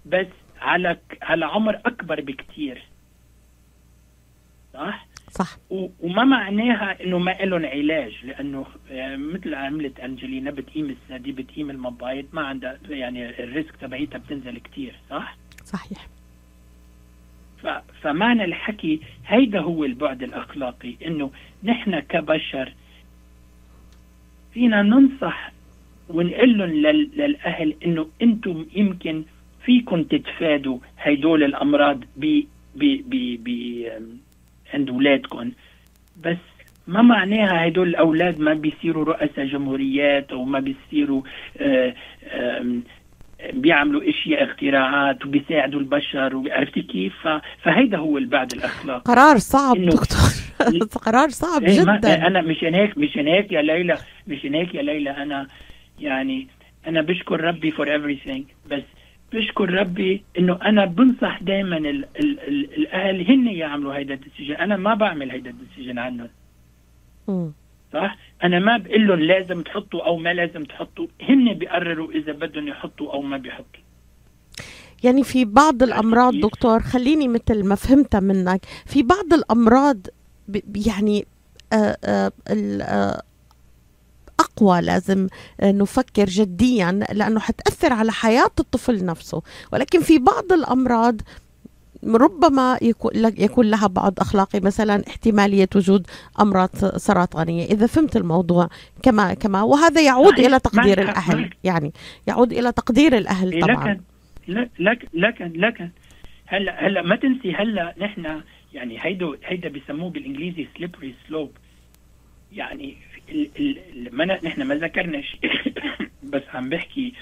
[0.05, 0.27] بس
[0.61, 2.83] على على عمر أكبر بكتير.
[4.73, 5.57] صح؟ صح.
[5.99, 12.25] وما معناها إنه ما لهم علاج لأنه آه، مثل عملت أنجلينا بتقيم الثدي بتقيم المبايض
[12.33, 14.95] ما عندها يعني الريسك تبعيتها بتنزل كتير.
[15.09, 16.07] صح؟ صحيح.
[18.01, 21.31] فمعنى الحكي هيدا هو البعد الأخلاقي إنه
[21.63, 22.73] نحن كبشر
[24.53, 25.51] فينا ننصح
[26.09, 29.23] ونقول لهم لل- للأهل إنه أنتم يمكن
[29.65, 32.41] فيكم تتفادوا هيدول الأمراض ب
[32.75, 33.49] ب ب ب
[34.73, 35.51] عند اولادكم
[36.23, 36.37] بس
[36.87, 41.21] ما معناها هدول الأولاد ما بيصيروا رؤساء جمهوريات أو ما بيصيروا
[41.57, 41.93] آه،
[42.33, 42.83] آم،
[43.53, 49.01] بيعملوا إشياء اختراعات وبيساعدوا البشر عرفتي كيف؟ ف- فهيدا هو البعد الأخلاقي.
[49.01, 50.99] قرار صعب إنه- دكتور.
[51.05, 52.27] قرار صعب إيه ما جدا.
[52.27, 55.47] أنا مشان هيك مشان هيك يا ليلى مشان هيك يا ليلى أنا
[55.99, 56.47] يعني
[56.87, 58.83] أنا بشكر ربي for everything بس
[59.33, 61.87] بشكر ربي إنه أنا بنصح دائما ال
[62.19, 64.53] ال ال الأهل هن يعملوا هيدا ال decision.
[64.55, 66.29] أنا ما بعمل هيدا ال decision عنهم.
[67.93, 72.67] صح؟ أنا ما بقول لهم لازم تحطوا أو ما لازم تحطوا هن بيقرروا إذا بدهم
[72.67, 73.81] يحطوا أو ما بيحطوا.
[75.03, 78.65] يعني في بعض الأمراض كيف؟ دكتور خليني مثل ما فهمتها منك.
[78.85, 79.97] في بعض الأمراض
[80.87, 81.25] يعني
[81.73, 83.21] آه، آه، ال- آه،
[84.39, 85.27] أقوى لازم
[85.61, 89.41] آه، نفكر جديا لأنه حتأثر على حياة الطفل نفسه.
[89.73, 91.21] ولكن في بعض الأمراض
[92.03, 92.77] ربما
[93.37, 96.07] يكون لها بعد أخلاقي مثلا احتمالية وجود
[96.39, 98.69] أمراض سرطانية إذا فهمت الموضوع
[99.03, 100.45] كما كما وهذا يعود صحيح.
[100.45, 101.57] إلى تقدير معك حق، الأهل معك.
[101.63, 101.91] يعني
[102.27, 104.01] يعود إلى تقدير الأهل إيه طبعا
[104.47, 105.89] لكن لكن لكن لكن
[106.45, 108.41] هلأ هلأ ما تنسي هلأ نحن
[108.73, 111.51] يعني هيدو هيدا بيسموه بالإنجليزي سليبري سلوب
[112.51, 112.97] يعني
[113.29, 115.39] ال ال ما نحن ما ذكرنا شيء
[116.33, 117.13] بس عم بحكي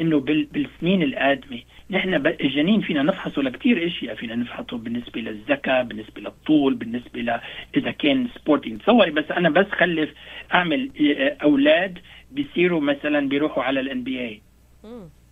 [0.00, 6.20] إنه بال بالسنين القادمة نحن الجنين فينا نفحصه لكثير إشياء فينا نفحصه بالنسبة للذكاء بالنسبة
[6.20, 7.40] للطول بالنسبة ل
[7.76, 10.10] إذا كان sporting تصوري بس أنا بس خلف
[10.54, 11.98] أعمل آه، أولاد
[12.30, 14.42] بيصيروا مثلا بيروحوا على ال NBA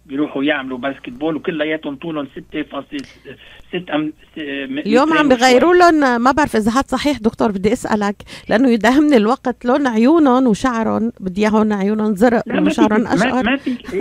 [0.06, 5.28] بيروحوا يعملوا basketball وكلياتهم طولهم 6.6 أم س- م- اليوم مترين عم.
[5.28, 8.16] بغيروا لهم ما بعرف إذا هاد صحيح دكتور بدي أسألك
[8.48, 13.42] لأنه يداهمني الوقت لون عيونهم وشعرهم بدي إياهم عيونهم زرق وشعرهم أشقر.
[13.42, 13.94] ما فيك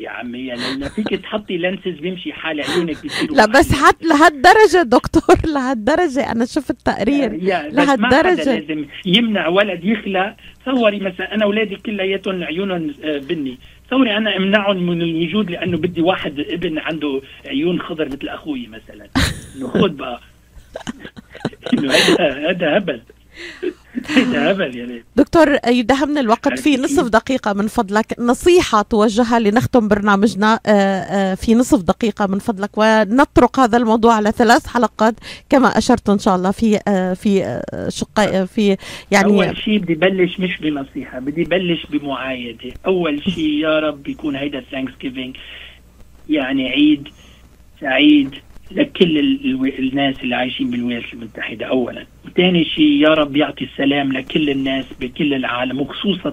[0.00, 5.36] يا, عمي ليلى فيك تحطي لانسز بيمشي حال عيونك بيصيروا لا بس حتى لهالدرجة دكتور
[5.54, 7.36] لهالدرجة أنا شفت تقرير.
[7.72, 8.58] لهالدرجة.
[8.58, 10.34] لازم يمنع ولد يخلق.
[10.66, 13.58] تصوري مثلا أنا أولادي كلياتهم عيونهم آه، بني.
[13.88, 19.08] تصوري أنا امنعهم من الوجود لأنه بدي واحد ابن عنده عيون خضر مثل أخوي مثلا.
[19.56, 20.20] إنه خذ بقى.
[21.74, 23.00] إنه هذا هبل هذا هبل
[23.62, 23.72] يا ليل
[25.16, 28.06] دكتور يداهمنا الوقت في نصف؟ دقيقة من فضلك.
[28.18, 32.70] نصيحة توجهها لنختم برنامجنا آه، آه، في نصف دقيقة من فضلك.
[32.76, 35.14] ونطرق هذا الموضوع على ثلاث حلقات
[35.50, 38.76] كما أشرت إن شاء الله في آه، في آه، شق في
[39.10, 42.70] يعني أول شيء بدي بلش مش بنصيحة بدي بلش بمعايدة.
[42.86, 45.36] أول شيء يا رب يكون هيدا Thanksgiving
[46.30, 47.08] يعني عيد
[47.80, 48.30] سعيد
[48.70, 52.06] لكل ال- ال- الناس اللي عايشين بالولايات المتحدة اولا.
[52.36, 56.30] ثاني شيء يا رب يعطي السلام لكل الناس بكل العالم وخصوصا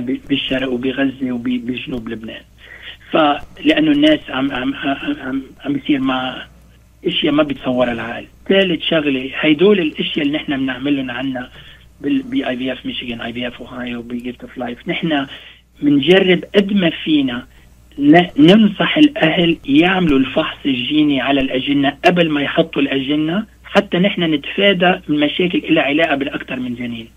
[0.00, 2.40] ب- بالشرق وبغزة وبجنوب لبنان.
[3.10, 6.46] فلانه الناس عم عم عم, عم, يصير مع
[7.06, 11.50] إشياء ما بيتصورها العقل ثالث شغلة هيدول الإشياء اللي نحن بنعملهم عنا
[12.00, 15.26] ب IVF Michigan IVF Ohio ب Gift of Life نحن
[15.82, 17.46] بنجرب قد ما فينا
[18.38, 23.46] ننصح الأهل يعملوا الفحص الجيني على الأجنة قبل ما يحطوا الأجنة.
[23.74, 27.08] حتى نحن نتفادى المشاكل لها علاقة بالأكثر من جنين.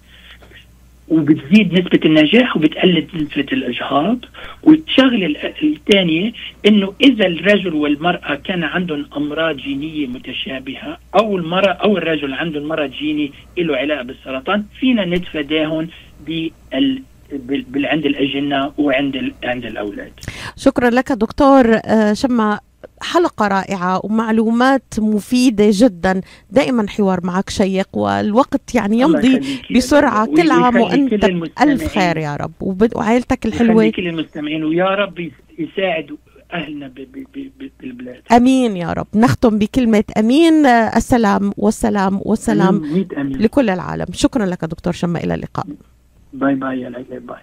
[1.08, 4.18] وبتزيد نسبة النجاح وبتقلل نسبة الإجهاض
[4.64, 6.34] والشغلة ال- الثانية
[6.68, 12.92] إنه إذا الرجل والمرأة كان عندهم أمراض جينية متشابهة أو المرأة أو الرجل عندهم مرض
[12.92, 15.88] جيني له علاقة بالسرطان فينا نتفاداهم
[16.28, 20.12] بال عند الأجنة وعند عند الأولاد.
[20.58, 22.60] شكرا لك دكتور آه، شما
[23.02, 26.22] حلقة رائعة ومعلومات مفيدة جدا.
[26.52, 29.42] دائما حوار معك شيق والوقت يعني يمضي
[29.76, 30.26] بسرعة.
[30.26, 31.14] كل عام وأنت.
[31.62, 32.52] ألف خير يا رب
[32.96, 33.90] وعائلتك الحلوة.
[33.90, 36.18] كل المستمعين ويا رب يس- يساعد
[36.54, 38.22] أهلنا ب- ب- ب- ب- بالبلاد.
[38.32, 39.08] أمين يا رب.
[39.16, 40.66] نختم بكلمة أمين.
[40.66, 43.38] آه، السلام والسلام والسلام ميت أمين.
[43.38, 44.06] لكل العالم.
[44.14, 45.66] شكرا لك دكتور شما إلى اللقاء.
[46.34, 47.38] bye bye يا bye.